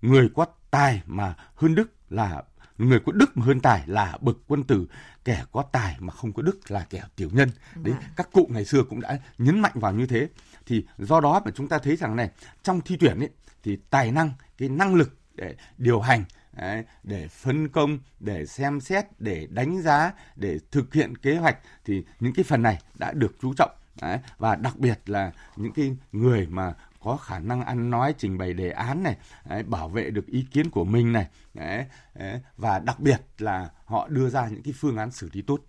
Người 0.01 0.29
có 0.35 0.45
tài 0.71 1.01
mà 1.05 1.35
hơn 1.55 1.75
đức 1.75 1.91
là 2.09 2.43
người 2.77 2.99
có 2.99 3.11
đức 3.11 3.37
mà 3.37 3.45
hơn 3.45 3.59
tài 3.59 3.87
là 3.87 4.17
bậc 4.21 4.37
quân 4.47 4.63
tử 4.63 4.87
kẻ 5.25 5.43
có 5.51 5.63
tài 5.71 5.95
mà 5.99 6.13
không 6.13 6.33
có 6.33 6.41
đức 6.41 6.71
là 6.71 6.85
kẻ 6.89 7.03
tiểu 7.15 7.29
nhân. 7.33 7.49
Đấy 7.75 7.93
à. 8.01 8.09
các 8.15 8.29
cụ 8.31 8.47
ngày 8.51 8.65
xưa 8.65 8.83
cũng 8.89 9.01
đã 9.01 9.19
nhấn 9.37 9.59
mạnh 9.59 9.73
vào 9.75 9.93
như 9.93 10.07
thế. 10.07 10.29
Thì 10.65 10.85
do 10.97 11.19
đó 11.19 11.41
mà 11.45 11.51
chúng 11.51 11.67
ta 11.67 11.79
thấy 11.79 11.95
rằng 11.95 12.15
này 12.15 12.29
trong 12.63 12.81
thi 12.81 12.97
tuyển 12.99 13.19
ấy 13.19 13.29
thì 13.63 13.77
tài 13.89 14.11
năng 14.11 14.31
cái 14.57 14.69
năng 14.69 14.95
lực 14.95 15.17
để 15.35 15.55
điều 15.77 15.99
hành 16.01 16.23
Đấy, 16.57 16.83
để 17.03 17.27
phân 17.27 17.69
công, 17.69 17.99
để 18.19 18.45
xem 18.45 18.81
xét, 18.81 19.05
để 19.19 19.47
đánh 19.49 19.81
giá, 19.81 20.13
để 20.35 20.59
thực 20.71 20.93
hiện 20.93 21.17
kế 21.17 21.37
hoạch 21.37 21.57
thì 21.85 22.03
những 22.19 22.33
cái 22.33 22.43
phần 22.43 22.61
này 22.61 22.79
đã 22.95 23.11
được 23.11 23.35
chú 23.41 23.53
trọng 23.53 23.71
Đấy, 24.01 24.19
và 24.37 24.55
đặc 24.55 24.77
biệt 24.79 24.99
là 25.05 25.31
những 25.55 25.73
cái 25.73 25.95
người 26.11 26.47
mà 26.47 26.73
có 26.99 27.17
khả 27.17 27.39
năng 27.39 27.61
ăn 27.61 27.89
nói 27.89 28.15
trình 28.17 28.37
bày 28.37 28.53
đề 28.53 28.69
án 28.71 29.03
này 29.03 29.17
đấy, 29.49 29.63
bảo 29.63 29.89
vệ 29.89 30.09
được 30.09 30.27
ý 30.27 30.45
kiến 30.51 30.69
của 30.69 30.85
mình 30.85 31.13
này 31.13 31.27
đấy, 31.53 31.85
đấy, 32.15 32.39
và 32.57 32.79
đặc 32.79 32.99
biệt 32.99 33.21
là 33.37 33.69
họ 33.85 34.07
đưa 34.07 34.29
ra 34.29 34.47
những 34.47 34.63
cái 34.63 34.73
phương 34.77 34.97
án 34.97 35.11
xử 35.11 35.29
lý 35.33 35.41
tốt 35.41 35.59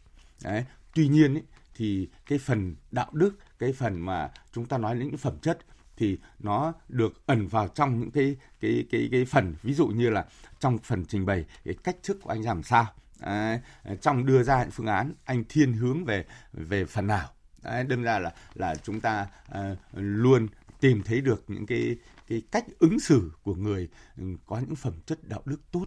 đấy. 0.45 0.65
tuy 0.95 1.09
nhiên 1.09 1.35
ý, 1.35 1.41
thì 1.75 2.09
cái 2.27 2.39
phần 2.39 2.77
đạo 2.91 3.11
đức 3.13 3.39
cái 3.59 3.73
phần 3.73 4.01
mà 4.01 4.31
chúng 4.53 4.67
ta 4.67 4.79
nói 4.79 4.95
đến 4.95 5.09
những 5.09 5.17
phẩm 5.17 5.39
chất 5.43 5.59
thì 6.03 6.19
nó 6.39 6.73
được 6.89 7.27
ẩn 7.27 7.47
vào 7.47 7.69
trong 7.69 8.01
những 8.01 8.11
cái 8.11 8.37
cái 8.61 8.85
cái 8.91 9.09
cái 9.13 9.25
phần 9.25 9.55
ví 9.63 9.75
dụ 9.75 9.87
như 9.87 10.11
là 10.11 10.25
trong 10.61 10.79
phần 10.79 11.05
trình 11.05 11.27
bày 11.27 11.45
cái 11.65 11.75
cách 11.85 11.97
thức 12.03 12.19
của 12.23 12.31
anh 12.31 12.43
làm 12.43 12.63
sao. 12.63 12.87
À, 13.21 13.61
trong 14.01 14.27
đưa 14.27 14.43
ra 14.43 14.63
những 14.63 14.71
phương 14.71 14.87
án 14.87 15.13
anh 15.25 15.45
thiên 15.49 15.73
hướng 15.73 16.05
về 16.05 16.25
về 16.53 16.85
phần 16.85 17.07
nào. 17.07 17.29
Đấy, 17.63 17.85
đâm 17.85 18.03
ra 18.03 18.19
là 18.19 18.33
là 18.55 18.75
chúng 18.75 19.01
ta 19.01 19.27
à, 19.49 19.77
luôn 19.95 20.47
tìm 20.81 21.03
thấy 21.03 21.21
được 21.21 21.45
những 21.49 21.67
cái 21.67 21.97
cái 22.29 22.43
cách 22.53 22.65
ứng 22.79 23.01
xử 23.01 23.33
của 23.43 23.55
người 23.55 23.89
ừ, 24.19 24.25
có 24.47 24.59
những 24.59 24.77
phẩm 24.77 24.95
chất 25.07 25.29
đạo 25.29 25.43
đức 25.45 25.61
tốt 25.73 25.87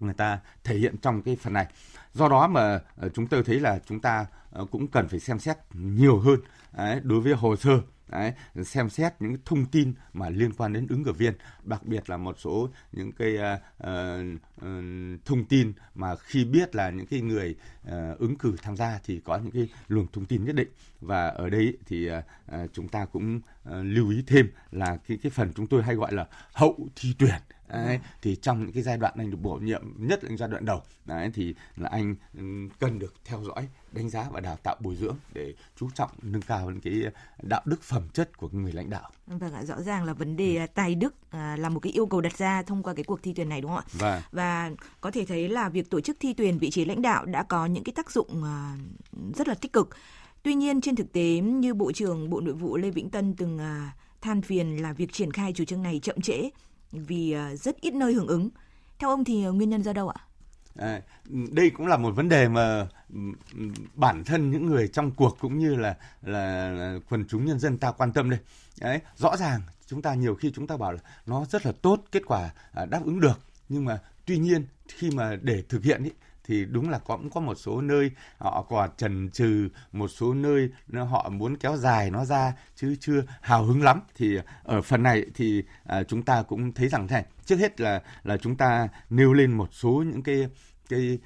người 0.00 0.14
ta 0.14 0.40
thể 0.64 0.76
hiện 0.76 0.96
trong 1.02 1.22
cái 1.22 1.36
phần 1.36 1.52
này. 1.52 1.66
Do 2.14 2.28
đó 2.28 2.46
mà 2.46 2.80
ờ, 2.96 3.08
chúng 3.08 3.26
tôi 3.26 3.42
thấy 3.42 3.60
là 3.60 3.78
chúng 3.86 4.00
ta 4.00 4.26
ờ, 4.50 4.66
cũng 4.70 4.88
cần 4.88 5.08
phải 5.08 5.20
xem 5.20 5.38
xét 5.38 5.56
nhiều 5.74 6.18
hơn 6.18 6.40
đối 7.02 7.20
với 7.20 7.32
hồ 7.34 7.56
sơ. 7.56 7.80
Đấy, 8.12 8.32
xem 8.64 8.90
xét 8.90 9.12
những 9.20 9.36
thông 9.44 9.66
tin 9.66 9.94
mà 10.12 10.30
liên 10.30 10.52
quan 10.52 10.72
đến 10.72 10.86
ứng 10.88 11.04
cử 11.04 11.12
viên, 11.12 11.34
đặc 11.64 11.86
biệt 11.86 12.10
là 12.10 12.16
một 12.16 12.36
số 12.38 12.70
những 12.92 13.12
cái 13.12 13.36
uh, 13.36 13.86
uh, 13.86 14.64
thông 15.24 15.44
tin 15.48 15.72
mà 15.94 16.16
khi 16.16 16.44
biết 16.44 16.74
là 16.74 16.90
những 16.90 17.06
cái 17.06 17.20
người 17.20 17.56
uh, 17.86 18.18
ứng 18.18 18.36
cử 18.38 18.56
tham 18.62 18.76
gia 18.76 19.00
thì 19.04 19.20
có 19.24 19.36
những 19.38 19.50
cái 19.50 19.68
luồng 19.88 20.06
thông 20.12 20.24
tin 20.24 20.44
nhất 20.44 20.54
định. 20.54 20.68
Và 21.00 21.28
ở 21.28 21.50
đây 21.50 21.78
thì 21.86 22.10
uh, 22.10 22.24
chúng 22.72 22.88
ta 22.88 23.04
cũng 23.04 23.36
uh, 23.68 23.74
lưu 23.82 24.10
ý 24.10 24.22
thêm 24.26 24.50
là 24.70 24.98
cái 25.08 25.18
cái 25.22 25.30
phần 25.30 25.52
chúng 25.54 25.66
tôi 25.66 25.82
hay 25.82 25.94
gọi 25.94 26.12
là 26.12 26.26
hậu 26.52 26.88
thi 26.96 27.14
tuyển. 27.18 27.40
Đấy, 27.72 27.98
thì 28.22 28.36
trong 28.36 28.60
những 28.60 28.72
cái 28.72 28.82
giai 28.82 28.96
đoạn 28.96 29.14
anh 29.16 29.30
được 29.30 29.38
bổ 29.42 29.54
nhiệm 29.54 29.82
nhất 29.96 30.24
là 30.24 30.36
giai 30.36 30.48
đoạn 30.48 30.64
đầu 30.64 30.82
đấy, 31.04 31.30
thì 31.34 31.54
là 31.76 31.88
anh 31.88 32.14
cần 32.78 32.98
được 32.98 33.14
theo 33.24 33.44
dõi 33.44 33.68
đánh 33.92 34.10
giá 34.10 34.28
và 34.30 34.40
đào 34.40 34.56
tạo 34.56 34.76
bồi 34.80 34.96
dưỡng 34.96 35.16
để 35.32 35.54
chú 35.76 35.90
trọng 35.94 36.10
nâng 36.22 36.42
cao 36.42 36.70
những 36.70 36.80
cái 36.80 37.12
đạo 37.42 37.62
đức 37.64 37.82
phẩm 37.82 38.02
chất 38.12 38.38
của 38.38 38.48
người 38.52 38.72
lãnh 38.72 38.90
đạo. 38.90 39.10
Vâng 39.26 39.54
ạ, 39.54 39.64
rõ 39.64 39.82
ràng 39.82 40.04
là 40.04 40.12
vấn 40.12 40.36
đề 40.36 40.56
ừ. 40.56 40.66
tài 40.74 40.94
đức 40.94 41.14
à, 41.30 41.56
là 41.56 41.68
một 41.68 41.80
cái 41.80 41.92
yêu 41.92 42.06
cầu 42.06 42.20
đặt 42.20 42.38
ra 42.38 42.62
thông 42.62 42.82
qua 42.82 42.94
cái 42.94 43.04
cuộc 43.04 43.22
thi 43.22 43.32
tuyển 43.36 43.48
này 43.48 43.60
đúng 43.60 43.70
không 43.70 43.80
ạ? 43.80 43.92
Vâng. 43.92 44.22
Và 44.32 44.70
có 45.00 45.10
thể 45.10 45.24
thấy 45.24 45.48
là 45.48 45.68
việc 45.68 45.90
tổ 45.90 46.00
chức 46.00 46.16
thi 46.20 46.34
tuyển 46.34 46.58
vị 46.58 46.70
trí 46.70 46.84
lãnh 46.84 47.02
đạo 47.02 47.24
đã 47.24 47.42
có 47.42 47.66
những 47.66 47.84
cái 47.84 47.92
tác 47.92 48.10
dụng 48.10 48.44
à, 48.44 48.76
rất 49.34 49.48
là 49.48 49.54
tích 49.54 49.72
cực. 49.72 49.88
Tuy 50.42 50.54
nhiên 50.54 50.80
trên 50.80 50.96
thực 50.96 51.12
tế 51.12 51.40
như 51.40 51.74
Bộ 51.74 51.92
trưởng 51.92 52.30
Bộ 52.30 52.40
Nội 52.40 52.54
vụ 52.54 52.76
Lê 52.76 52.90
Vĩnh 52.90 53.10
Tân 53.10 53.34
từng 53.34 53.58
à, 53.58 53.92
than 54.20 54.42
phiền 54.42 54.82
là 54.82 54.92
việc 54.92 55.12
triển 55.12 55.30
khai 55.30 55.52
chủ 55.52 55.64
trương 55.64 55.82
này 55.82 56.00
chậm 56.02 56.20
trễ 56.20 56.50
vì 56.92 57.32
ờ, 57.32 57.56
rất 57.56 57.80
ít 57.80 57.94
nơi 57.94 58.12
hưởng 58.12 58.26
ứng. 58.26 58.48
Theo 58.98 59.10
ông 59.10 59.24
thì 59.24 59.44
ờ, 59.44 59.52
nguyên 59.52 59.70
nhân 59.70 59.82
do 59.82 59.92
đâu 59.92 60.08
ạ? 60.08 60.20
À, 60.76 61.00
đây 61.50 61.70
cũng 61.70 61.86
là 61.86 61.96
một 61.96 62.10
vấn 62.10 62.28
đề 62.28 62.48
mà 62.48 62.88
bản 63.94 64.24
thân 64.24 64.50
những 64.50 64.66
người 64.66 64.88
trong 64.88 65.10
cuộc 65.10 65.36
cũng 65.40 65.58
như 65.58 65.74
là 65.74 65.96
là, 66.22 66.70
là 66.70 66.98
quần 67.10 67.24
chúng 67.28 67.44
nhân 67.44 67.58
dân 67.58 67.78
ta 67.78 67.92
quan 67.92 68.12
tâm 68.12 68.30
đây. 68.30 68.40
Đấy, 68.80 69.00
rõ 69.16 69.36
ràng 69.36 69.60
chúng 69.86 70.02
ta 70.02 70.14
nhiều 70.14 70.34
khi 70.34 70.52
chúng 70.54 70.66
ta 70.66 70.76
bảo 70.76 70.92
là 70.92 70.98
nó 71.26 71.44
rất 71.44 71.66
là 71.66 71.72
tốt, 71.82 72.04
kết 72.12 72.22
quả 72.26 72.50
à, 72.72 72.84
đáp 72.84 73.00
ứng 73.04 73.20
được, 73.20 73.40
nhưng 73.68 73.84
mà 73.84 74.00
tuy 74.26 74.38
nhiên 74.38 74.66
khi 74.88 75.10
mà 75.10 75.36
để 75.42 75.62
thực 75.68 75.84
hiện 75.84 76.02
ý, 76.02 76.10
thì 76.44 76.64
đúng 76.64 76.90
là 76.90 76.98
cũng 76.98 77.30
có 77.30 77.40
một 77.40 77.54
số 77.54 77.80
nơi 77.80 78.10
họ 78.38 78.66
còn 78.68 78.90
trần 78.96 79.30
trừ 79.30 79.68
một 79.92 80.08
số 80.08 80.34
nơi 80.34 80.70
họ 81.08 81.28
muốn 81.28 81.56
kéo 81.56 81.76
dài 81.76 82.10
nó 82.10 82.24
ra 82.24 82.52
chứ 82.76 82.96
chưa 83.00 83.22
hào 83.40 83.64
hứng 83.64 83.82
lắm. 83.82 84.00
Thì 84.14 84.38
ở 84.64 84.82
phần 84.82 85.02
này 85.02 85.26
thì 85.34 85.62
à, 85.86 86.02
chúng 86.02 86.22
ta 86.22 86.42
cũng 86.42 86.72
thấy 86.72 86.88
rằng 86.88 87.08
thế 87.08 87.14
này 87.14 87.24
trước 87.44 87.56
hết 87.58 87.80
là 87.80 88.02
là 88.24 88.36
chúng 88.36 88.56
ta 88.56 88.88
nêu 89.10 89.32
lên 89.32 89.52
một 89.52 89.68
số 89.72 90.04
những 90.06 90.22
cái 90.22 90.48
cái 90.88 91.18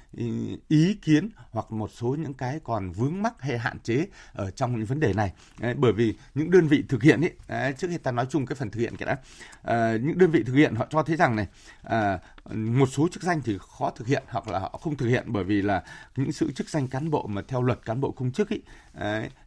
ý 0.67 0.97
kiến 1.01 1.29
hoặc 1.51 1.71
một 1.71 1.91
số 1.93 2.15
những 2.19 2.33
cái 2.33 2.59
còn 2.63 2.91
vướng 2.91 3.21
mắc 3.21 3.33
hay 3.39 3.57
hạn 3.57 3.79
chế 3.79 4.05
ở 4.33 4.51
trong 4.51 4.75
những 4.75 4.85
vấn 4.85 4.99
đề 4.99 5.13
này. 5.13 5.33
Đấy, 5.59 5.73
bởi 5.77 5.93
vì 5.93 6.13
những 6.35 6.51
đơn 6.51 6.67
vị 6.67 6.83
thực 6.89 7.03
hiện 7.03 7.21
ấy 7.21 7.33
đấy, 7.47 7.73
trước 7.73 7.87
khi 7.91 7.97
ta 7.97 8.11
nói 8.11 8.25
chung 8.29 8.45
cái 8.45 8.55
phần 8.55 8.69
thực 8.69 8.79
hiện 8.79 8.95
cái 8.97 9.05
đã. 9.05 9.17
À, 9.63 9.97
những 10.01 10.17
đơn 10.17 10.31
vị 10.31 10.43
thực 10.43 10.53
hiện 10.53 10.75
họ 10.75 10.87
cho 10.89 11.03
thấy 11.03 11.15
rằng 11.15 11.35
này 11.35 11.47
à, 11.83 12.19
một 12.53 12.89
số 12.91 13.07
chức 13.11 13.23
danh 13.23 13.41
thì 13.41 13.57
khó 13.77 13.89
thực 13.89 14.07
hiện 14.07 14.23
hoặc 14.27 14.47
là 14.47 14.59
họ 14.59 14.79
không 14.81 14.97
thực 14.97 15.07
hiện 15.07 15.23
bởi 15.27 15.43
vì 15.43 15.61
là 15.61 15.83
những 16.15 16.31
sự 16.31 16.51
chức 16.51 16.69
danh 16.69 16.87
cán 16.87 17.11
bộ 17.11 17.27
mà 17.27 17.41
theo 17.47 17.61
luật 17.61 17.85
cán 17.85 18.01
bộ 18.01 18.11
công 18.11 18.31
chức 18.31 18.49
ấy 18.49 18.61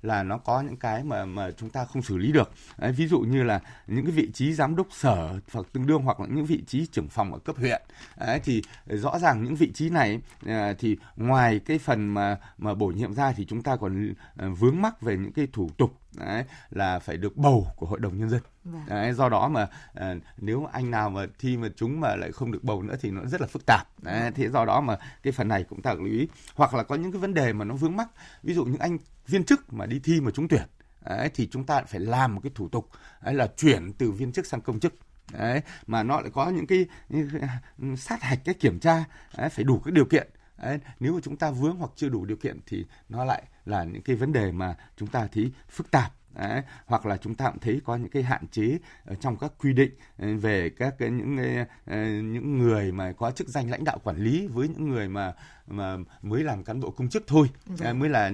là 0.03 0.23
nó 0.23 0.39
có 0.39 0.61
những 0.61 0.77
cái 0.77 1.05
mà 1.05 1.25
mà 1.25 1.51
chúng 1.51 1.71
ta 1.71 1.85
không 1.85 2.03
xử 2.03 2.17
lý 2.17 2.33
được. 2.33 2.51
Ấy, 2.77 2.93
ví 2.93 3.07
dụ 3.07 3.21
như 3.21 3.43
là 3.43 3.61
những 3.87 4.05
cái 4.05 4.13
vị 4.13 4.29
trí 4.35 4.53
giám 4.55 4.77
đốc 4.77 4.87
sở 4.91 5.41
hoặc 5.53 5.67
tương 5.73 5.87
đương 5.87 6.03
hoặc 6.03 6.21
là 6.21 6.27
những 6.31 6.47
vị 6.47 6.63
trí 6.67 6.87
trưởng 6.87 7.09
phòng 7.09 7.33
ở 7.33 7.39
cấp 7.39 7.57
huyện 7.57 7.83
ấy, 8.17 8.41
thì 8.45 8.63
rõ 8.87 9.19
ràng 9.19 9.45
những 9.45 9.57
vị 9.57 9.71
trí 9.75 9.91
này 9.91 10.21
ấy, 10.47 10.75
thì 10.75 10.97
ngoài 11.17 11.59
cái 11.59 11.79
phần 11.79 12.15
mà 12.15 12.39
mà 12.59 12.75
bổ 12.75 12.87
nhiệm 12.87 13.15
ra 13.15 13.33
thì 13.33 13.45
chúng 13.45 13.63
ta 13.63 13.77
còn 13.77 14.15
à, 14.37 14.49
vướng 14.49 14.83
mắc 14.83 15.03
về 15.03 15.17
những 15.17 15.33
cái 15.33 15.47
thủ 15.53 15.71
tục 15.77 16.00
đấy, 16.17 16.45
là 16.71 16.99
phải 16.99 17.17
được 17.17 17.37
bầu 17.37 17.67
của 17.77 17.87
hội 17.87 18.01
đồng 18.01 18.19
nhân 18.19 18.31
dân. 18.31 18.41
Vâng. 18.65 18.83
đấy, 18.87 19.13
do 19.13 19.29
đó 19.29 19.49
mà 19.49 19.67
à, 19.95 20.15
nếu 20.37 20.69
anh 20.73 20.91
nào 20.91 21.11
mà 21.11 21.27
thi 21.39 21.57
mà 21.57 21.69
chúng 21.77 22.01
mà 22.01 22.17
lại 22.17 22.33
không 22.33 22.53
được 22.53 22.65
bầu 22.65 22.83
nữa 22.83 22.97
thì 23.01 23.11
nó 23.11 23.21
rất 23.25 23.41
là 23.41 23.47
phức 23.47 23.67
tạp. 23.67 24.03
Đấy, 24.03 24.21
vâng. 24.21 24.33
thế 24.35 24.49
do 24.49 24.65
đó 24.65 24.81
mà 24.81 24.99
cái 25.23 25.33
phần 25.33 25.49
này 25.49 25.65
cũng 25.65 25.83
ta 25.83 25.95
lưu 25.95 26.05
ý. 26.05 26.29
Hoặc 26.55 26.75
là 26.75 26.83
có 26.83 26.95
những 26.95 27.13
cái 27.13 27.21
vấn 27.21 27.35
đề 27.35 27.53
mà 27.53 27.65
nó 27.65 27.75
vướng 27.75 27.97
mắc 27.97 28.09
ví 28.43 28.55
dụ 28.55 28.65
những 28.65 28.81
anh 28.81 28.99
viên 29.27 29.45
chức 29.45 29.73
mà 29.73 29.87
đi 29.87 30.01
thi 30.05 30.21
mà 30.21 30.31
trúng 30.31 30.49
tuyển 30.49 30.63
đấy, 31.05 31.31
thì 31.35 31.49
chúng 31.51 31.65
ta 31.65 31.83
phải 31.83 32.01
làm 32.01 32.35
một 32.35 32.41
cái 32.43 32.53
thủ 32.55 32.69
tục 32.69 32.89
đấy 33.25 33.35
là 33.35 33.47
chuyển 33.57 33.93
từ 33.93 34.11
viên 34.11 34.33
chức 34.33 34.47
sang 34.47 34.61
công 34.61 34.81
chức. 34.81 34.95
Đấy 35.33 35.63
mà 35.87 36.03
nó 36.03 36.21
lại 36.21 36.31
có 36.35 36.49
những 36.49 36.67
cái, 36.67 36.87
những 37.09 37.29
cái 37.41 37.49
sát 37.97 38.23
hạch 38.23 38.39
cái 38.45 38.55
kiểm 38.55 38.81
tra 38.81 39.05
đấy, 39.37 39.49
phải 39.49 39.65
đủ 39.65 39.79
các 39.85 39.95
điều 39.95 40.05
kiện 40.05 40.29
đấy, 40.63 40.79
nếu 41.01 41.15
mà 41.15 41.21
chúng 41.23 41.37
ta 41.37 41.51
vướng 41.51 41.77
hoặc 41.77 41.91
chưa 41.97 42.09
đủ 42.09 42.25
điều 42.25 42.37
kiện 42.37 42.61
thì 42.67 42.85
nó 43.09 43.25
lại 43.25 43.43
là 43.65 43.85
những 43.85 44.03
cái 44.03 44.17
vấn 44.17 44.33
đề 44.33 44.53
mà 44.53 44.77
chúng 44.97 45.09
ta 45.09 45.29
thấy 45.33 45.51
phức 45.69 45.91
tạp. 45.91 46.13
Đấy, 46.35 46.63
hoặc 46.87 47.07
là 47.07 47.17
chúng 47.17 47.35
ta 47.35 47.51
cũng 47.51 47.59
thấy 47.59 47.81
có 47.85 47.97
những 47.97 48.11
cái 48.11 48.23
hạn 48.23 48.47
chế 48.53 48.79
ở 49.05 49.15
trong 49.15 49.37
các 49.37 49.53
quy 49.59 49.73
định 49.73 49.91
ờ, 50.19 50.37
về 50.37 50.71
các 50.71 50.95
cái 50.99 51.11
những 51.11 51.65
ờ, 51.87 52.05
những 52.07 52.59
người 52.59 52.93
mà 52.93 53.13
có 53.13 53.31
chức 53.31 53.49
danh 53.49 53.71
lãnh 53.71 53.85
đạo 53.85 53.99
quản 54.05 54.17
lý 54.17 54.47
với 54.47 54.69
những 54.69 54.89
người 54.89 55.09
mà 55.09 55.33
mà 55.67 55.97
mới 56.23 56.43
làm 56.43 56.65
cán 56.65 56.81
bộ 56.81 56.91
công 56.91 57.09
chức 57.09 57.25
thôi. 57.27 57.51
Dạ. 57.75 57.93
mới 57.93 58.09
là 58.09 58.29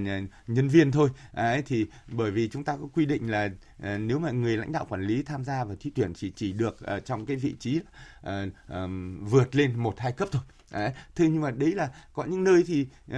nhân 0.46 0.68
viên 0.68 0.92
thôi. 0.92 1.10
Đấy, 1.32 1.62
thì 1.66 1.86
bởi 2.08 2.30
vì 2.30 2.48
chúng 2.48 2.64
ta 2.64 2.76
có 2.76 2.88
quy 2.94 3.06
định 3.06 3.30
là 3.30 3.48
ờ, 3.82 3.98
nếu 3.98 4.18
mà 4.18 4.30
người 4.30 4.56
lãnh 4.56 4.72
đạo 4.72 4.86
quản 4.88 5.02
lý 5.02 5.22
tham 5.22 5.44
gia 5.44 5.64
vào 5.64 5.76
thi 5.80 5.90
tuyển 5.94 6.14
chỉ 6.14 6.32
chỉ 6.36 6.52
được 6.52 6.76
trong 7.04 7.26
cái 7.26 7.36
vị 7.36 7.54
trí 7.58 7.76
uh, 7.78 8.24
um, 8.68 9.24
vượt 9.24 9.54
lên 9.54 9.78
một 9.78 9.94
hai 9.98 10.12
cấp 10.12 10.28
thôi 10.32 10.42
Đấy. 10.70 10.92
Thế 11.14 11.28
nhưng 11.28 11.40
mà 11.40 11.50
đấy 11.50 11.74
là 11.74 11.90
có 12.12 12.24
những 12.24 12.44
nơi 12.44 12.64
thì 12.66 12.86
uh, 13.10 13.16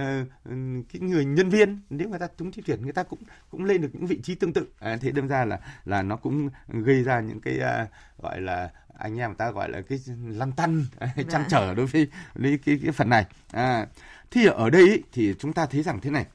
cái 0.93 1.01
người 1.01 1.25
nhân 1.25 1.49
viên 1.49 1.81
nếu 1.89 2.09
người 2.09 2.19
ta 2.19 2.27
trúng 2.37 2.51
thi 2.51 2.61
tuyển 2.65 2.81
người 2.81 2.93
ta 2.93 3.03
cũng 3.03 3.19
cũng 3.49 3.65
lên 3.65 3.81
được 3.81 3.89
những 3.93 4.05
vị 4.05 4.19
trí 4.23 4.35
tương 4.35 4.53
tự. 4.53 4.67
À, 4.79 4.97
thế 5.01 5.11
đâm 5.11 5.27
ra 5.27 5.45
là 5.45 5.59
là 5.85 6.01
nó 6.01 6.15
cũng 6.15 6.49
gây 6.67 7.03
ra 7.03 7.19
những 7.19 7.41
cái 7.41 7.59
uh, 7.59 7.89
gọi 8.23 8.41
là 8.41 8.71
anh 8.97 9.19
em 9.19 9.29
người 9.29 9.37
ta 9.37 9.51
gọi 9.51 9.69
là 9.69 9.81
cái 9.81 9.99
lăn 10.27 10.51
tăn 10.51 10.85
chăn 11.29 11.43
trở 11.49 11.73
đối 11.73 11.85
với 11.85 12.07
cái, 12.41 12.59
cái, 12.65 12.79
cái 12.83 12.91
phần 12.91 13.09
này. 13.09 13.25
À, 13.51 13.87
thì 14.31 14.45
ở 14.45 14.69
đây 14.69 14.81
ý, 14.81 15.01
thì 15.11 15.35
chúng 15.39 15.53
ta 15.53 15.65
thấy 15.65 15.83
rằng 15.83 15.99
thế 16.01 16.09
này. 16.09 16.25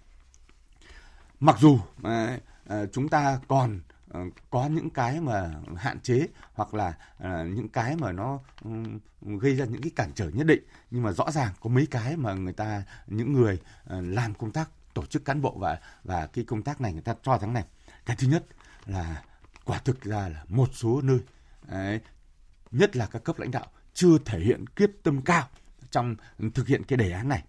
Mặc 1.40 1.56
dù 1.60 1.72
uh, 1.72 1.80
uh, 2.02 2.92
chúng 2.92 3.08
ta 3.08 3.38
còn 3.48 3.80
Ờ, 3.93 3.93
Ờ, 4.14 4.20
có 4.50 4.66
những 4.66 4.90
cái 4.90 5.20
mà 5.20 5.50
hạn 5.76 6.00
chế 6.00 6.26
hoặc 6.52 6.74
là 6.74 6.94
ờ, 7.18 7.44
những 7.44 7.68
cái 7.68 7.96
mà 7.96 8.12
nó 8.12 8.38
ừ, 8.64 8.70
gây 9.38 9.56
ra 9.56 9.64
những 9.64 9.82
cái 9.82 9.90
cản 9.96 10.12
trở 10.14 10.28
nhất 10.28 10.46
định. 10.46 10.62
Nhưng 10.90 11.02
mà 11.02 11.12
rõ 11.12 11.30
ràng 11.30 11.52
có 11.60 11.70
mấy 11.70 11.86
cái 11.90 12.16
mà 12.16 12.34
người 12.34 12.52
ta 12.52 12.82
những 13.06 13.32
người 13.32 13.58
ờ, 13.84 14.00
làm 14.00 14.34
công 14.34 14.50
tác 14.52 14.70
tổ 14.94 15.06
chức 15.06 15.24
cán 15.24 15.42
bộ 15.42 15.56
và 15.58 15.78
và 16.04 16.26
cái 16.26 16.44
công 16.44 16.62
tác 16.62 16.80
này 16.80 16.92
người 16.92 17.02
ta 17.02 17.14
cho 17.22 17.38
rằng 17.38 17.52
này. 17.52 17.64
Cái 18.06 18.16
thứ 18.16 18.28
nhất 18.28 18.44
là 18.86 19.22
quả 19.64 19.78
thực 19.78 20.02
ra 20.02 20.28
là 20.28 20.44
một 20.48 20.68
số 20.72 21.00
nơi 21.02 21.18
ấy, 21.68 22.00
nhất 22.70 22.96
là 22.96 23.06
các 23.06 23.24
cấp 23.24 23.38
lãnh 23.38 23.50
đạo 23.50 23.66
chưa 23.94 24.18
thể 24.24 24.40
hiện 24.40 24.66
quyết 24.66 24.90
tâm 25.02 25.22
cao 25.22 25.48
trong 25.90 26.16
thực 26.54 26.66
hiện 26.66 26.84
cái 26.84 26.96
đề 26.96 27.10
án 27.10 27.28
này 27.28 27.44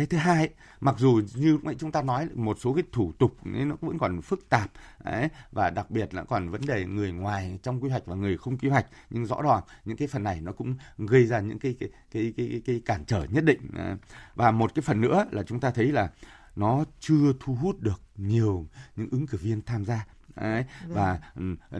cái 0.00 0.06
thứ 0.06 0.18
hai 0.18 0.48
mặc 0.80 0.94
dù 0.98 1.20
như 1.34 1.58
chúng 1.78 1.92
ta 1.92 2.02
nói 2.02 2.28
một 2.34 2.56
số 2.60 2.72
cái 2.74 2.84
thủ 2.92 3.12
tục 3.18 3.36
ấy 3.54 3.64
nó 3.64 3.76
vẫn 3.80 3.98
còn 3.98 4.20
phức 4.22 4.48
tạp 4.48 4.70
ấy, 4.98 5.28
và 5.52 5.70
đặc 5.70 5.90
biệt 5.90 6.14
là 6.14 6.24
còn 6.24 6.48
vấn 6.48 6.60
đề 6.66 6.84
người 6.84 7.12
ngoài 7.12 7.58
trong 7.62 7.82
quy 7.82 7.90
hoạch 7.90 8.06
và 8.06 8.14
người 8.14 8.36
không 8.38 8.58
quy 8.58 8.68
hoạch. 8.68 8.86
Nhưng 9.10 9.26
rõ 9.26 9.42
ràng 9.42 9.62
những 9.84 9.96
cái 9.96 10.08
phần 10.08 10.22
này 10.22 10.40
nó 10.40 10.52
cũng 10.52 10.74
gây 10.98 11.26
ra 11.26 11.40
những 11.40 11.58
cái 11.58 11.76
cái 11.80 11.88
cái 12.10 12.32
cái, 12.36 12.48
cái, 12.50 12.62
cái 12.66 12.82
cản 12.84 13.04
trở 13.04 13.26
nhất 13.30 13.44
định 13.44 13.60
à. 13.76 13.96
và 14.34 14.50
một 14.50 14.74
cái 14.74 14.82
phần 14.82 15.00
nữa 15.00 15.26
là 15.30 15.42
chúng 15.42 15.60
ta 15.60 15.70
thấy 15.70 15.92
là 15.92 16.10
nó 16.56 16.84
chưa 17.00 17.32
thu 17.40 17.54
hút 17.54 17.80
được 17.80 18.00
nhiều 18.16 18.66
những 18.96 19.08
ứng 19.10 19.26
cử 19.26 19.38
viên 19.42 19.62
tham 19.62 19.84
gia 19.84 20.06
Đấy. 20.36 20.64
Vâng. 20.88 20.94
Và 20.94 21.18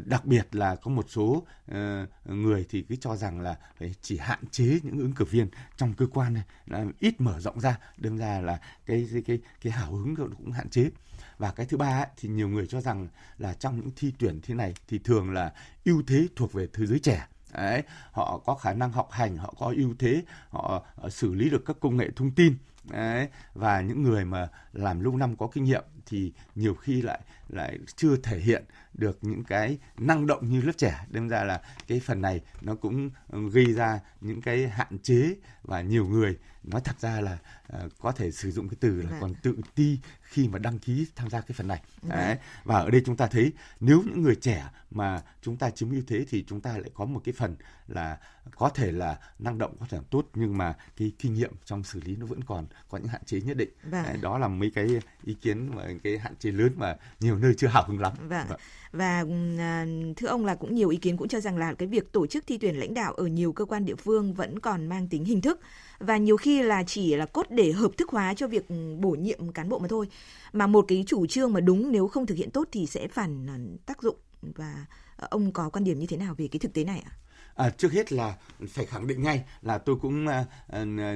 đặc 0.05 0.27
biệt 0.27 0.55
là 0.55 0.77
có 0.77 0.91
một 0.91 1.07
số 1.09 1.47
uh, 1.71 1.77
người 2.25 2.67
thì 2.71 2.83
cứ 2.83 2.97
cho 2.97 3.17
rằng 3.17 3.41
là 3.41 3.59
phải 3.79 3.95
chỉ 4.03 4.19
hạn 4.19 4.47
chế 4.51 4.81
những 4.83 4.99
ứng 4.99 5.13
cử 5.13 5.25
viên 5.25 5.49
trong 5.77 5.95
cơ 5.95 6.07
quan 6.07 6.35
này 6.35 6.43
là 6.67 6.85
ít 6.99 7.21
mở 7.21 7.41
rộng 7.41 7.61
ra, 7.61 7.79
đâm 7.97 8.19
ra 8.19 8.41
là 8.41 8.61
cái 8.87 9.09
cái 9.13 9.23
cái, 9.27 9.39
cái 9.63 9.73
hào 9.73 9.93
hứng 9.93 10.17
cũng 10.17 10.53
hạn 10.53 10.69
chế 10.69 10.91
và 11.39 11.53
cái 11.53 11.67
thứ 11.67 11.77
ba 11.77 12.03
ấy, 12.03 12.07
thì 12.17 12.29
nhiều 12.29 12.49
người 12.49 12.67
cho 12.67 12.81
rằng 12.81 13.09
là 13.39 13.55
trong 13.55 13.77
những 13.77 13.91
thi 13.97 14.13
tuyển 14.19 14.41
thế 14.43 14.55
này 14.55 14.75
thì 14.89 14.99
thường 14.99 15.31
là 15.31 15.53
ưu 15.85 16.03
thế 16.07 16.27
thuộc 16.37 16.53
về 16.53 16.67
thế 16.73 16.87
giới 16.87 16.99
trẻ 16.99 17.27
Đấy, 17.55 17.83
họ 18.13 18.39
có 18.47 18.55
khả 18.55 18.73
năng 18.73 18.93
học 18.93 19.09
hành, 19.11 19.37
họ 19.37 19.55
có 19.59 19.75
ưu 19.77 19.95
thế, 19.99 20.23
họ, 20.49 20.85
họ 20.97 21.09
xử 21.09 21.35
lý 21.35 21.51
được 21.51 21.63
các 21.67 21.77
công 21.81 21.97
nghệ 21.97 22.11
thông 22.17 22.31
tin. 22.31 22.57
Đấy, 22.91 23.29
và 23.55 23.81
những 23.81 24.03
người 24.03 24.25
mà 24.25 24.49
làm 24.73 25.01
lâu 25.01 25.17
năm 25.17 25.37
có 25.37 25.49
kinh 25.53 25.65
nghiệm 25.65 25.83
thì 26.11 26.33
nhiều 26.55 26.75
khi 26.75 27.03
lại 27.03 27.21
lại 27.49 27.79
chưa 27.97 28.17
thể 28.17 28.39
hiện 28.39 28.65
được 28.95 29.19
những 29.23 29.45
cái 29.45 29.79
năng 29.99 30.27
động 30.27 30.51
như 30.51 30.61
lớp 30.63 30.73
trẻ 30.77 31.07
đâm 31.09 31.29
ra 31.29 31.45
là 31.45 31.61
cái 31.89 32.01
phần 32.01 32.21
này 32.21 32.41
nó 32.61 32.75
cũng 32.75 33.11
gây 33.53 33.73
ra 33.73 34.01
những 34.21 34.43
cái 34.43 34.69
hạn 34.69 34.99
chế 35.03 35.35
và 35.63 35.83
nhiều 35.83 36.07
người 36.07 36.37
nói 36.65 36.81
thật 36.85 37.01
ra 37.01 37.21
là 37.21 37.39
uh, 37.85 37.93
có 37.99 38.13
thể 38.13 38.31
sử 38.31 38.51
dụng 38.51 38.69
cái 38.69 38.77
từ 38.81 39.03
là 39.03 39.11
vâng. 39.11 39.21
còn 39.21 39.35
tự 39.35 39.57
ti 39.75 39.99
khi 40.23 40.49
mà 40.49 40.59
đăng 40.59 40.79
ký 40.79 41.07
tham 41.17 41.31
gia 41.31 41.41
cái 41.41 41.55
phần 41.55 41.69
này 41.69 41.83
vâng. 42.03 42.11
Đấy. 42.11 42.37
và 42.65 42.79
ở 42.79 42.91
đây 42.91 43.03
chúng 43.07 43.17
ta 43.17 43.27
thấy 43.27 43.53
nếu 43.81 44.03
những 44.07 44.23
người 44.23 44.37
trẻ 44.37 44.65
mà 44.91 45.23
chúng 45.43 45.57
ta 45.57 45.71
chiếm 45.71 45.91
ưu 45.91 46.03
thế 46.07 46.25
thì 46.29 46.45
chúng 46.49 46.61
ta 46.61 46.73
lại 46.73 46.91
có 46.95 47.05
một 47.05 47.21
cái 47.25 47.35
phần 47.39 47.57
là 47.89 48.19
có 48.57 48.69
thể 48.69 48.93
là 48.93 49.19
năng 49.39 49.59
động 49.59 49.77
có 49.81 49.87
thể 49.91 49.99
làm 49.99 50.05
tốt 50.11 50.29
nhưng 50.35 50.59
mà 50.59 50.75
cái 50.97 51.13
kinh 51.19 51.35
nghiệm 51.35 51.53
trong 51.65 51.85
xử 51.85 52.01
lý 52.05 52.17
nó 52.17 52.27
vẫn 52.27 52.45
còn 52.45 52.67
có 52.89 52.99
những 52.99 53.09
hạn 53.09 53.25
chế 53.25 53.41
nhất 53.41 53.57
định 53.57 53.71
vâng. 53.83 54.03
Đấy, 54.03 54.17
đó 54.23 54.39
là 54.39 54.49
mấy 54.49 54.71
cái 54.75 54.89
ý 55.25 55.35
kiến 55.35 55.71
mà 55.77 55.83
cái 56.03 56.19
hạn 56.19 56.35
chế 56.37 56.51
lớn 56.51 56.73
mà 56.77 56.97
nhiều 57.21 57.39
nơi 57.39 57.55
chưa 57.55 57.67
hào 57.67 57.85
hứng 57.89 58.01
lắm 58.01 58.13
vâng. 58.29 58.47
vâng. 58.49 58.59
và 58.93 59.25
à, 59.59 59.87
thưa 60.17 60.27
ông 60.27 60.45
là 60.45 60.55
cũng 60.55 60.75
nhiều 60.75 60.89
ý 60.89 60.97
kiến 60.97 61.17
cũng 61.17 61.29
cho 61.29 61.41
rằng 61.41 61.57
là 61.57 61.75
cái 61.75 61.89
việc 61.89 62.13
tổ 62.13 62.27
chức 62.27 62.45
thi 62.47 62.59
tuyển 62.59 62.81
lãnh 62.81 62.95
đạo 62.95 63.15
ở 63.15 63.27
nhiều 63.27 63.53
cơ 63.53 63.65
quan 63.65 63.85
địa 63.85 63.95
phương 63.95 64.35
vẫn 64.35 64.59
còn 64.59 64.87
mang 64.87 65.09
tính 65.09 65.25
hình 65.25 65.41
thức 65.41 65.61
và 65.99 66.17
nhiều 66.17 66.37
khi 66.37 66.63
là 66.63 66.83
chỉ 66.87 67.17
là 67.17 67.27
cốt 67.27 67.47
để 67.51 67.73
hợp 67.73 67.91
thức 67.97 68.09
hóa 68.09 68.35
cho 68.35 68.47
việc 68.47 68.67
bổ 69.01 69.11
nhiệm 69.11 69.53
cán 69.53 69.69
bộ 69.69 69.79
mà 69.79 69.89
thôi 69.89 70.09
mà 70.53 70.67
một 70.67 70.85
cái 70.89 71.05
chủ 71.07 71.27
trương 71.27 71.53
mà 71.53 71.61
đúng 71.61 71.93
nếu 71.93 72.09
không 72.09 72.27
thực 72.27 72.39
hiện 72.39 72.51
tốt 72.51 72.69
thì 72.73 72.87
sẽ 72.87 73.09
phản 73.09 73.47
à, 73.47 73.57
tác 73.87 74.03
dụng 74.03 74.17
và 74.41 74.87
ông 75.17 75.53
có 75.53 75.71
quan 75.71 75.85
điểm 75.85 75.99
như 75.99 76.07
thế 76.07 76.17
nào 76.17 76.35
về 76.35 76.49
cái 76.49 76.59
thực 76.59 76.73
tế 76.73 76.85
này 76.85 77.03
ạ? 77.07 77.13
À, 77.13 77.21
À, 77.61 77.71
trước 77.71 77.93
hết 77.93 78.13
là 78.13 78.37
phải 78.69 78.87
khẳng 78.87 79.07
định 79.07 79.23
ngay 79.23 79.45
là 79.63 79.79
tôi 79.79 79.97
cũng 79.97 80.27
à, 80.27 80.45
à, 80.69 80.85
à, 80.99 81.15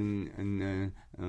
à, 0.61 0.90
ừ, 1.18 1.24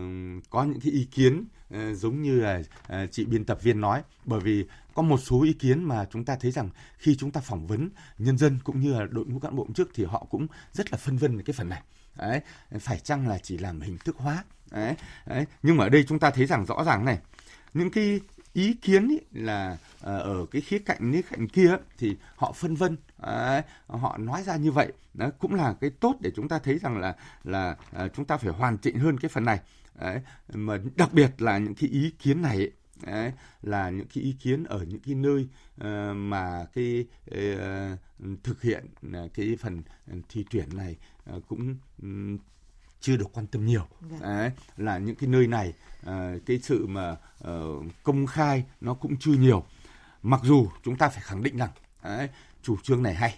có 0.50 0.64
những 0.64 0.80
cái 0.80 0.92
ý 0.92 1.08
kiến 1.12 1.46
à, 1.70 1.94
giống 1.94 2.22
như 2.22 2.40
là 2.40 2.62
à, 2.88 3.06
chị 3.12 3.26
biên 3.26 3.46
tập 3.46 3.60
viên 3.64 3.82
nói. 3.82 4.04
Bởi 4.26 4.40
vì 4.40 4.66
có 4.94 5.02
một 5.02 5.18
số 5.18 5.44
ý 5.44 5.54
kiến 5.54 5.84
mà 5.84 6.06
chúng 6.12 6.26
ta 6.26 6.36
thấy 6.36 6.52
rằng 6.52 6.70
khi 6.98 7.16
chúng 7.16 7.32
ta 7.32 7.42
phỏng 7.42 7.68
vấn 7.68 7.90
nhân 8.18 8.38
dân 8.38 8.60
cũng 8.64 8.80
như 8.80 8.94
là 8.94 9.06
đội 9.12 9.26
ngũ 9.26 9.40
cán 9.40 9.56
bộ 9.56 9.68
trước 9.76 9.90
thì 9.94 10.06
họ 10.06 10.28
cũng 10.30 10.48
rất 10.74 10.92
là 10.92 10.98
phân 10.98 11.18
vân 11.18 11.38
về 11.38 11.44
cái 11.46 11.54
phần 11.54 11.70
này. 11.70 11.82
Đấy 12.18 12.42
phải 12.80 13.00
chăng 13.00 13.28
là 13.28 13.38
chỉ 13.38 13.58
làm 13.58 13.82
hình 13.82 13.98
thức 13.98 14.18
hóa? 14.18 14.44
Đấy, 14.72 14.96
đấy. 15.26 15.46
Nhưng 15.64 15.78
mà 15.78 15.86
ở 15.86 15.90
đây 15.90 16.04
chúng 16.08 16.20
ta 16.20 16.32
thấy 16.32 16.46
rằng 16.46 16.66
rõ 16.66 16.84
ràng 16.84 17.06
này 17.06 17.20
những 17.74 17.92
cái 17.92 18.20
ý 18.54 18.74
kiến 18.74 19.08
ý 19.08 19.20
là 19.32 19.78
à, 20.02 20.14
ở 20.16 20.46
cái 20.52 20.62
khía 20.62 20.80
cạnh 20.80 21.12
khía 21.12 21.22
cạnh 21.22 21.48
kia 21.48 21.76
thì 21.98 22.16
họ 22.36 22.52
phân 22.52 22.76
vân 22.76 22.98
đấy, 23.22 23.62
họ 23.88 24.18
nói 24.18 24.44
ra 24.44 24.56
như 24.56 24.72
vậy 24.72 24.94
đó 25.14 25.30
cũng 25.40 25.54
là 25.54 25.76
cái 25.82 25.90
tốt 25.90 26.16
để 26.20 26.32
chúng 26.36 26.48
ta 26.48 26.60
thấy 26.60 26.80
rằng 26.80 26.98
là 26.98 27.16
là 27.44 27.78
uh, 28.06 28.14
chúng 28.14 28.26
ta 28.26 28.38
phải 28.38 28.54
hoàn 28.54 28.78
chỉnh 28.78 29.00
hơn 29.00 29.18
cái 29.18 29.30
phần 29.30 29.46
này. 29.46 29.60
Đấy, 30.00 30.22
mà 30.54 30.78
đặc 30.96 31.14
biệt 31.14 31.42
là 31.42 31.58
những 31.58 31.76
cái 31.76 31.90
ý 31.90 32.12
kiến 32.20 32.42
này 32.42 32.58
ấy, 32.58 32.72
Đấy, 33.04 33.32
là 33.62 33.90
những 33.90 34.08
cái 34.14 34.24
ý 34.24 34.36
kiến 34.40 34.64
ở 34.64 34.86
những 34.88 35.00
cái 35.00 35.16
nơi 35.16 35.48
uh, 35.82 36.16
mà 36.16 36.66
cái 36.74 37.06
uh, 37.32 38.00
thực 38.44 38.62
hiện 38.62 38.86
uh, 39.08 39.34
cái 39.34 39.58
phần 39.60 39.82
thi 40.30 40.46
tuyển 40.52 40.78
này 40.78 40.96
uh, 41.36 41.48
cũng 41.48 41.76
um, 42.02 42.38
chưa 43.00 43.18
được 43.18 43.34
quan 43.34 43.48
tâm 43.48 43.66
nhiều. 43.66 43.88
Dạ. 44.12 44.18
Đấy, 44.22 44.52
là 44.78 44.98
những 44.98 45.16
cái 45.16 45.30
nơi 45.30 45.48
này 45.48 45.74
uh, 46.02 46.12
cái 46.46 46.60
sự 46.64 46.88
mà 46.88 47.12
uh, 47.12 47.86
công 48.04 48.26
khai 48.26 48.66
nó 48.82 48.94
cũng 48.94 49.18
chưa 49.20 49.34
nhiều. 49.34 49.66
Mặc 50.22 50.42
dù 50.44 50.68
chúng 50.84 50.98
ta 50.98 51.10
phải 51.10 51.22
khẳng 51.22 51.44
định 51.44 51.58
rằng 51.58 51.72
đấy, 52.04 52.30
chủ 52.66 52.78
trương 52.84 53.04
này 53.04 53.14
hay. 53.14 53.36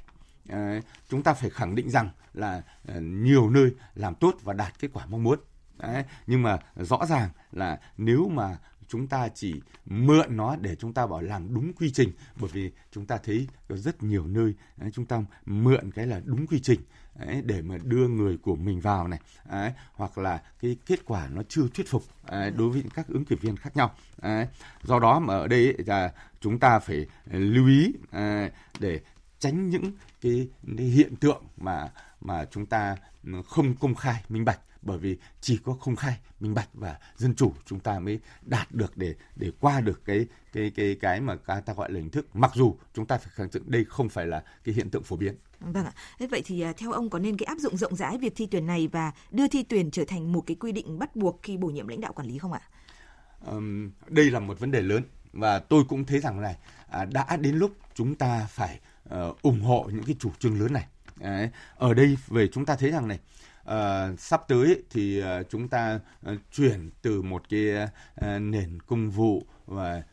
Ờ, 0.49 0.81
chúng 1.09 1.23
ta 1.23 1.33
phải 1.33 1.49
khẳng 1.49 1.75
định 1.75 1.89
rằng 1.89 2.09
là 2.33 2.61
ờ, 2.87 3.01
nhiều 3.01 3.49
nơi 3.49 3.71
làm 3.95 4.15
tốt 4.15 4.35
và 4.43 4.53
đạt 4.53 4.79
kết 4.79 4.87
quả 4.93 5.05
mong 5.05 5.23
muốn. 5.23 5.39
Đấy, 5.77 6.03
nhưng 6.27 6.43
mà 6.43 6.59
rõ 6.75 7.05
ràng 7.09 7.29
là 7.51 7.79
nếu 7.97 8.29
mà 8.29 8.57
chúng 8.87 9.07
ta 9.07 9.27
chỉ 9.35 9.61
mượn 9.85 10.37
nó 10.37 10.55
để 10.55 10.75
chúng 10.75 10.93
ta 10.93 11.07
bảo 11.07 11.21
làm 11.21 11.53
đúng 11.53 11.73
quy 11.73 11.91
trình 11.91 12.11
bởi 12.39 12.49
vì 12.53 12.71
chúng 12.91 13.05
ta 13.05 13.17
thấy 13.17 13.47
có 13.69 13.77
rất 13.77 14.03
nhiều 14.03 14.27
nơi 14.27 14.53
chúng 14.93 15.05
ta 15.05 15.21
mượn 15.45 15.91
cái 15.91 16.07
là 16.07 16.21
đúng 16.25 16.47
quy 16.47 16.59
trình 16.59 16.79
để 17.43 17.61
mà 17.61 17.77
đưa 17.83 18.07
người 18.07 18.37
của 18.37 18.55
mình 18.55 18.79
vào 18.79 19.07
này 19.07 19.19
hoặc 19.93 20.17
là 20.17 20.41
cái 20.61 20.77
kết 20.85 21.05
quả 21.05 21.27
nó 21.27 21.41
chưa 21.49 21.67
thuyết 21.73 21.87
phục 21.87 22.03
đối 22.31 22.69
với 22.69 22.83
các 22.93 23.07
ứng 23.07 23.25
cử 23.25 23.35
viên 23.41 23.57
khác 23.57 23.77
nhau 23.77 23.95
do 24.83 24.99
đó 24.99 25.19
mà 25.19 25.33
ở 25.33 25.47
đây 25.47 25.75
là 25.85 26.13
chúng 26.39 26.59
ta 26.59 26.79
phải 26.79 27.05
ờ, 27.31 27.39
lưu 27.39 27.67
ý 27.67 27.93
để 28.79 28.99
tránh 29.39 29.69
những 29.69 29.91
cái, 30.21 30.47
cái 30.77 30.85
hiện 30.85 31.15
tượng 31.15 31.43
mà 31.57 31.91
mà 32.21 32.45
chúng 32.51 32.65
ta 32.65 32.97
không 33.45 33.75
công 33.75 33.95
khai 33.95 34.23
minh 34.29 34.45
bạch 34.45 34.59
bởi 34.81 34.97
vì 34.97 35.17
chỉ 35.41 35.57
có 35.63 35.77
công 35.81 35.95
khai 35.95 36.17
minh 36.39 36.53
bạch 36.53 36.69
và 36.73 36.99
dân 37.17 37.35
chủ 37.35 37.53
chúng 37.65 37.79
ta 37.79 37.99
mới 37.99 38.19
đạt 38.41 38.71
được 38.71 38.97
để 38.97 39.15
để 39.35 39.51
qua 39.59 39.81
được 39.81 40.05
cái 40.05 40.25
cái 40.53 40.71
cái 40.75 40.97
cái 41.01 41.21
mà 41.21 41.35
ta 41.35 41.73
gọi 41.73 41.91
là 41.91 41.99
hình 41.99 42.09
thức 42.09 42.35
mặc 42.35 42.51
dù 42.55 42.75
chúng 42.93 43.05
ta 43.05 43.17
phải 43.17 43.31
khẳng 43.35 43.47
định 43.53 43.63
đây 43.65 43.85
không 43.89 44.09
phải 44.09 44.25
là 44.25 44.43
cái 44.63 44.75
hiện 44.75 44.89
tượng 44.89 45.03
phổ 45.03 45.15
biến 45.15 45.35
Vâng 45.59 45.85
ạ. 45.85 45.91
Thế 46.19 46.27
vậy 46.27 46.41
thì 46.45 46.61
à, 46.61 46.73
theo 46.77 46.91
ông 46.91 47.09
có 47.09 47.19
nên 47.19 47.37
cái 47.37 47.45
áp 47.45 47.57
dụng 47.57 47.77
rộng 47.77 47.95
rãi 47.95 48.17
việc 48.17 48.33
thi 48.35 48.47
tuyển 48.51 48.65
này 48.65 48.87
và 48.87 49.11
đưa 49.31 49.47
thi 49.47 49.63
tuyển 49.63 49.91
trở 49.91 50.05
thành 50.07 50.31
một 50.31 50.43
cái 50.47 50.55
quy 50.55 50.71
định 50.71 50.99
bắt 50.99 51.15
buộc 51.15 51.39
khi 51.43 51.57
bổ 51.57 51.67
nhiệm 51.67 51.87
lãnh 51.87 52.01
đạo 52.01 52.13
quản 52.13 52.27
lý 52.27 52.37
không 52.37 52.53
ạ? 52.53 52.61
Um, 53.45 53.91
đây 54.07 54.31
là 54.31 54.39
một 54.39 54.59
vấn 54.59 54.71
đề 54.71 54.81
lớn 54.81 55.03
và 55.33 55.59
tôi 55.59 55.83
cũng 55.89 56.05
thấy 56.05 56.19
rằng 56.19 56.41
này 56.41 56.55
à, 56.89 57.05
đã 57.05 57.37
đến 57.37 57.55
lúc 57.55 57.71
chúng 57.93 58.15
ta 58.15 58.47
phải 58.49 58.79
uh, 59.13 59.41
ủng 59.41 59.61
hộ 59.61 59.89
những 59.93 60.03
cái 60.03 60.15
chủ 60.19 60.31
trương 60.39 60.59
lớn 60.59 60.73
này. 60.73 60.87
Đấy. 61.19 61.49
Ở 61.75 61.93
đây 61.93 62.17
về 62.27 62.47
chúng 62.47 62.65
ta 62.65 62.75
thấy 62.75 62.91
rằng 62.91 63.07
này 63.07 63.19
uh, 63.61 64.19
sắp 64.19 64.41
tới 64.47 64.83
thì 64.89 65.21
uh, 65.21 65.25
chúng 65.49 65.67
ta 65.67 65.99
uh, 66.31 66.39
chuyển 66.51 66.89
từ 67.01 67.21
một 67.21 67.43
cái 67.49 67.67
uh, 67.75 68.41
nền 68.41 68.79
công 68.87 69.09
vụ 69.09 69.43
và 69.65 70.03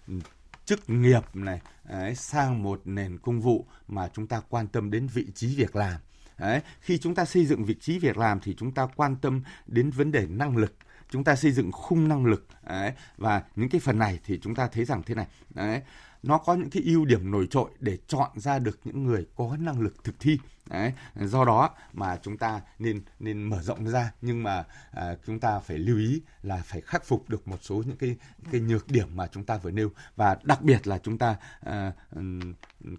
chức 0.64 0.90
nghiệp 0.90 1.22
này 1.34 1.60
đấy, 1.88 2.14
sang 2.14 2.62
một 2.62 2.80
nền 2.84 3.18
công 3.18 3.40
vụ 3.40 3.66
mà 3.88 4.08
chúng 4.14 4.26
ta 4.26 4.40
quan 4.48 4.66
tâm 4.66 4.90
đến 4.90 5.06
vị 5.06 5.26
trí 5.34 5.56
việc 5.56 5.76
làm. 5.76 6.00
Đấy, 6.38 6.60
khi 6.80 6.98
chúng 6.98 7.14
ta 7.14 7.24
xây 7.24 7.46
dựng 7.46 7.64
vị 7.64 7.76
trí 7.80 7.98
việc 7.98 8.16
làm 8.16 8.40
thì 8.40 8.54
chúng 8.54 8.72
ta 8.72 8.86
quan 8.96 9.16
tâm 9.16 9.42
đến 9.66 9.90
vấn 9.90 10.12
đề 10.12 10.26
năng 10.26 10.56
lực 10.56 10.74
chúng 11.14 11.24
ta 11.24 11.36
xây 11.36 11.52
dựng 11.52 11.72
khung 11.72 12.08
năng 12.08 12.26
lực 12.26 12.46
đấy, 12.66 12.92
và 13.16 13.42
những 13.56 13.68
cái 13.68 13.80
phần 13.80 13.98
này 13.98 14.20
thì 14.24 14.38
chúng 14.42 14.54
ta 14.54 14.68
thấy 14.68 14.84
rằng 14.84 15.02
thế 15.06 15.14
này 15.14 15.26
đấy 15.50 15.82
nó 16.22 16.38
có 16.38 16.54
những 16.54 16.70
cái 16.70 16.82
ưu 16.82 17.04
điểm 17.04 17.30
nổi 17.30 17.46
trội 17.50 17.70
để 17.80 17.98
chọn 18.06 18.30
ra 18.34 18.58
được 18.58 18.78
những 18.84 19.04
người 19.04 19.26
có 19.36 19.56
năng 19.60 19.80
lực 19.80 20.04
thực 20.04 20.14
thi 20.20 20.38
đấy. 20.70 20.92
Do 21.14 21.44
đó 21.44 21.70
mà 21.92 22.18
chúng 22.22 22.38
ta 22.38 22.60
nên 22.78 23.02
nên 23.20 23.42
mở 23.42 23.62
rộng 23.62 23.88
ra 23.88 24.12
nhưng 24.20 24.42
mà 24.42 24.64
à, 24.90 25.16
chúng 25.26 25.40
ta 25.40 25.58
phải 25.58 25.78
lưu 25.78 25.98
ý 25.98 26.22
là 26.42 26.62
phải 26.64 26.80
khắc 26.80 27.04
phục 27.04 27.28
được 27.28 27.48
một 27.48 27.58
số 27.62 27.82
những 27.86 27.96
cái 27.96 28.16
cái 28.52 28.60
nhược 28.60 28.90
điểm 28.90 29.16
mà 29.16 29.26
chúng 29.26 29.44
ta 29.44 29.56
vừa 29.56 29.70
nêu. 29.70 29.90
Và 30.16 30.36
đặc 30.42 30.62
biệt 30.62 30.86
là 30.86 30.98
chúng 30.98 31.18
ta 31.18 31.36
à, 31.60 31.92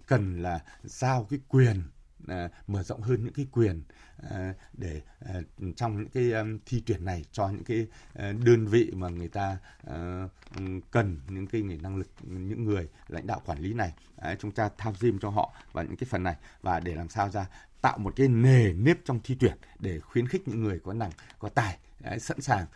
cần 0.06 0.42
là 0.42 0.60
giao 0.84 1.26
cái 1.30 1.40
quyền 1.48 1.82
à, 2.26 2.48
mở 2.66 2.82
rộng 2.82 3.00
hơn 3.00 3.24
những 3.24 3.32
cái 3.32 3.46
quyền 3.52 3.82
à, 4.30 4.54
để 4.72 5.00
à, 5.20 5.34
trong 5.76 5.96
những 5.96 6.08
cái 6.08 6.32
um, 6.32 6.58
thi 6.66 6.82
tuyển 6.86 7.04
này 7.04 7.24
cho 7.32 7.48
những 7.48 7.64
cái 7.64 7.86
à, 8.14 8.32
đơn 8.44 8.66
vị 8.66 8.90
mà 8.94 9.08
người 9.08 9.28
ta 9.28 9.58
à, 9.86 10.28
cần 10.90 11.20
những 11.28 11.46
cái 11.46 11.62
người 11.62 11.78
năng 11.82 11.96
lực 11.96 12.08
những 12.22 12.64
người 12.64 12.88
lãnh 13.08 13.26
đạo 13.26 13.42
quản 13.46 13.58
lý 13.58 13.72
này. 13.72 13.92
Chúng 14.38 14.50
ta 14.50 14.70
tham 14.78 14.94
gym 15.00 15.18
cho 15.18 15.30
họ 15.30 15.54
và 15.72 15.82
những 15.82 15.96
cái 15.96 16.06
phần 16.10 16.22
này 16.22 16.36
và 16.62 16.80
để 16.80 16.94
làm 16.94 17.08
sao 17.08 17.30
ra 17.30 17.46
tạo 17.80 17.98
một 17.98 18.12
cái 18.16 18.28
nề 18.28 18.72
nếp 18.72 18.98
trong 19.04 19.20
thi 19.24 19.36
tuyển 19.40 19.56
để 19.78 20.00
khuyến 20.00 20.28
khích 20.28 20.48
những 20.48 20.62
người 20.62 20.80
có 20.84 20.92
năng 20.92 21.10
có 21.38 21.48
tài 21.48 21.78
sẵn 22.20 22.40
sàng 22.40 22.66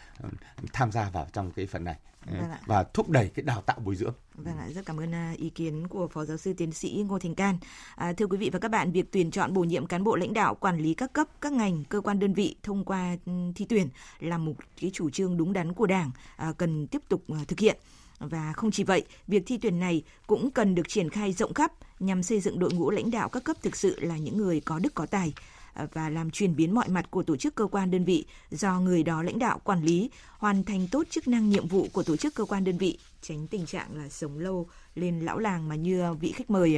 tham 0.72 0.92
gia 0.92 1.10
vào 1.10 1.26
trong 1.32 1.50
cái 1.50 1.66
phần 1.66 1.84
này 1.84 1.98
vâng 2.26 2.50
và 2.66 2.84
thúc 2.84 3.08
đẩy 3.08 3.30
cái 3.34 3.42
đào 3.42 3.62
tạo 3.62 3.78
bồi 3.84 3.96
dưỡng. 3.96 4.14
Vâng 4.34 4.58
ạ, 4.58 4.68
rất 4.74 4.86
cảm 4.86 5.00
ơn 5.00 5.14
à, 5.14 5.34
ý 5.36 5.50
kiến 5.50 5.88
của 5.88 6.08
Phó 6.08 6.24
Giáo 6.24 6.36
sư 6.36 6.52
Tiến 6.52 6.72
sĩ 6.72 7.04
Ngô 7.08 7.18
Thành 7.18 7.34
Can. 7.34 7.58
À, 7.96 8.12
thưa 8.12 8.26
quý 8.26 8.36
vị 8.36 8.50
và 8.52 8.58
các 8.58 8.70
bạn, 8.70 8.92
việc 8.92 9.12
tuyển 9.12 9.30
chọn 9.30 9.54
bổ 9.54 9.64
nhiệm 9.64 9.86
cán 9.86 10.04
bộ 10.04 10.16
lãnh 10.16 10.32
đạo 10.32 10.54
quản 10.54 10.78
lý 10.78 10.94
các 10.94 11.12
cấp, 11.12 11.28
các 11.40 11.52
ngành, 11.52 11.84
cơ 11.84 12.00
quan 12.00 12.18
đơn 12.18 12.34
vị 12.34 12.56
thông 12.62 12.84
qua 12.84 13.16
thi 13.54 13.66
tuyển 13.68 13.88
là 14.20 14.38
một 14.38 14.54
cái 14.80 14.90
chủ 14.94 15.10
trương 15.10 15.36
đúng 15.36 15.52
đắn 15.52 15.72
của 15.72 15.86
Đảng 15.86 16.10
à, 16.36 16.52
cần 16.58 16.86
tiếp 16.86 17.02
tục 17.08 17.24
à, 17.28 17.38
thực 17.48 17.58
hiện. 17.58 17.76
Và 18.18 18.52
không 18.52 18.70
chỉ 18.70 18.84
vậy, 18.84 19.04
việc 19.26 19.42
thi 19.46 19.58
tuyển 19.58 19.80
này 19.80 20.02
cũng 20.26 20.50
cần 20.50 20.74
được 20.74 20.88
triển 20.88 21.10
khai 21.10 21.32
rộng 21.32 21.54
khắp 21.54 21.72
nhằm 22.00 22.22
xây 22.22 22.40
dựng 22.40 22.58
đội 22.58 22.72
ngũ 22.72 22.90
lãnh 22.90 23.10
đạo 23.10 23.28
các 23.28 23.44
cấp 23.44 23.56
thực 23.62 23.76
sự 23.76 24.00
là 24.00 24.16
những 24.16 24.36
người 24.36 24.60
có 24.60 24.78
đức 24.78 24.94
có 24.94 25.06
tài. 25.06 25.32
À, 25.74 25.86
và 25.92 26.08
làm 26.08 26.30
chuyển 26.30 26.56
biến 26.56 26.74
mọi 26.74 26.88
mặt 26.88 27.10
của 27.10 27.22
tổ 27.22 27.36
chức 27.36 27.54
cơ 27.54 27.66
quan 27.66 27.90
đơn 27.90 28.04
vị 28.04 28.24
do 28.50 28.80
người 28.80 29.02
đó 29.02 29.22
lãnh 29.22 29.38
đạo 29.38 29.60
quản 29.64 29.82
lý, 29.82 30.10
hoàn 30.38 30.64
thành 30.64 30.88
tốt 30.90 31.06
chức 31.10 31.28
năng 31.28 31.50
nhiệm 31.50 31.68
vụ 31.68 31.86
của 31.92 32.02
tổ 32.02 32.16
chức 32.16 32.34
cơ 32.34 32.44
quan 32.44 32.64
đơn 32.64 32.78
vị, 32.78 32.98
tránh 33.22 33.46
tình 33.46 33.66
trạng 33.66 33.96
là 33.96 34.08
sống 34.08 34.38
lâu 34.38 34.68
lên 34.94 35.20
lão 35.20 35.38
làng 35.38 35.68
mà 35.68 35.74
như 35.74 36.14
vị 36.20 36.32
khách 36.32 36.50
mời 36.50 36.76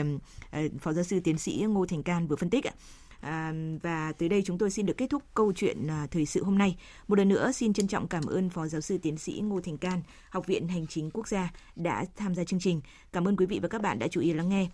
à, 0.51 0.63
phó 0.81 0.93
giáo 0.93 1.05
sư 1.05 1.21
tiến 1.21 1.39
sĩ 1.39 1.65
Ngô 1.69 1.87
Thành 1.87 2.03
Can 2.03 2.27
vừa 2.27 2.37
phân 2.37 2.51
tích 2.51 2.65
ạ. 2.67 2.73
À, 3.21 3.55
và 3.83 4.13
tới 4.13 4.29
đây 4.29 4.43
chúng 4.45 4.59
tôi 4.59 4.71
xin 4.71 4.87
được 4.87 4.97
kết 4.97 5.11
thúc 5.11 5.23
câu 5.35 5.53
chuyện 5.53 5.87
à, 5.87 6.07
thời 6.11 6.27
sự 6.27 6.45
hôm 6.45 6.59
nay. 6.59 6.77
Một 7.09 7.19
lần 7.19 7.29
nữa 7.29 7.53
xin 7.53 7.73
trân 7.73 7.87
trọng 7.89 8.09
cảm 8.09 8.25
ơn 8.27 8.51
Phó 8.51 8.67
Giáo 8.67 8.81
sư 8.81 8.99
Tiến 8.99 9.19
sĩ 9.19 9.41
Ngô 9.45 9.61
Thành 9.61 9.79
Can, 9.79 10.03
Học 10.31 10.47
viện 10.47 10.69
Hành 10.69 10.87
chính 10.87 11.11
Quốc 11.11 11.29
gia 11.29 11.51
đã 11.77 12.05
tham 12.17 12.35
gia 12.35 12.45
chương 12.45 12.61
trình. 12.61 12.81
Cảm 13.13 13.29
ơn 13.29 13.37
quý 13.37 13.47
vị 13.47 13.59
và 13.63 13.69
các 13.69 13.83
bạn 13.83 13.99
đã 13.99 14.09
chú 14.09 14.21
ý 14.21 14.33
lắng 14.33 14.49
nghe. 14.49 14.69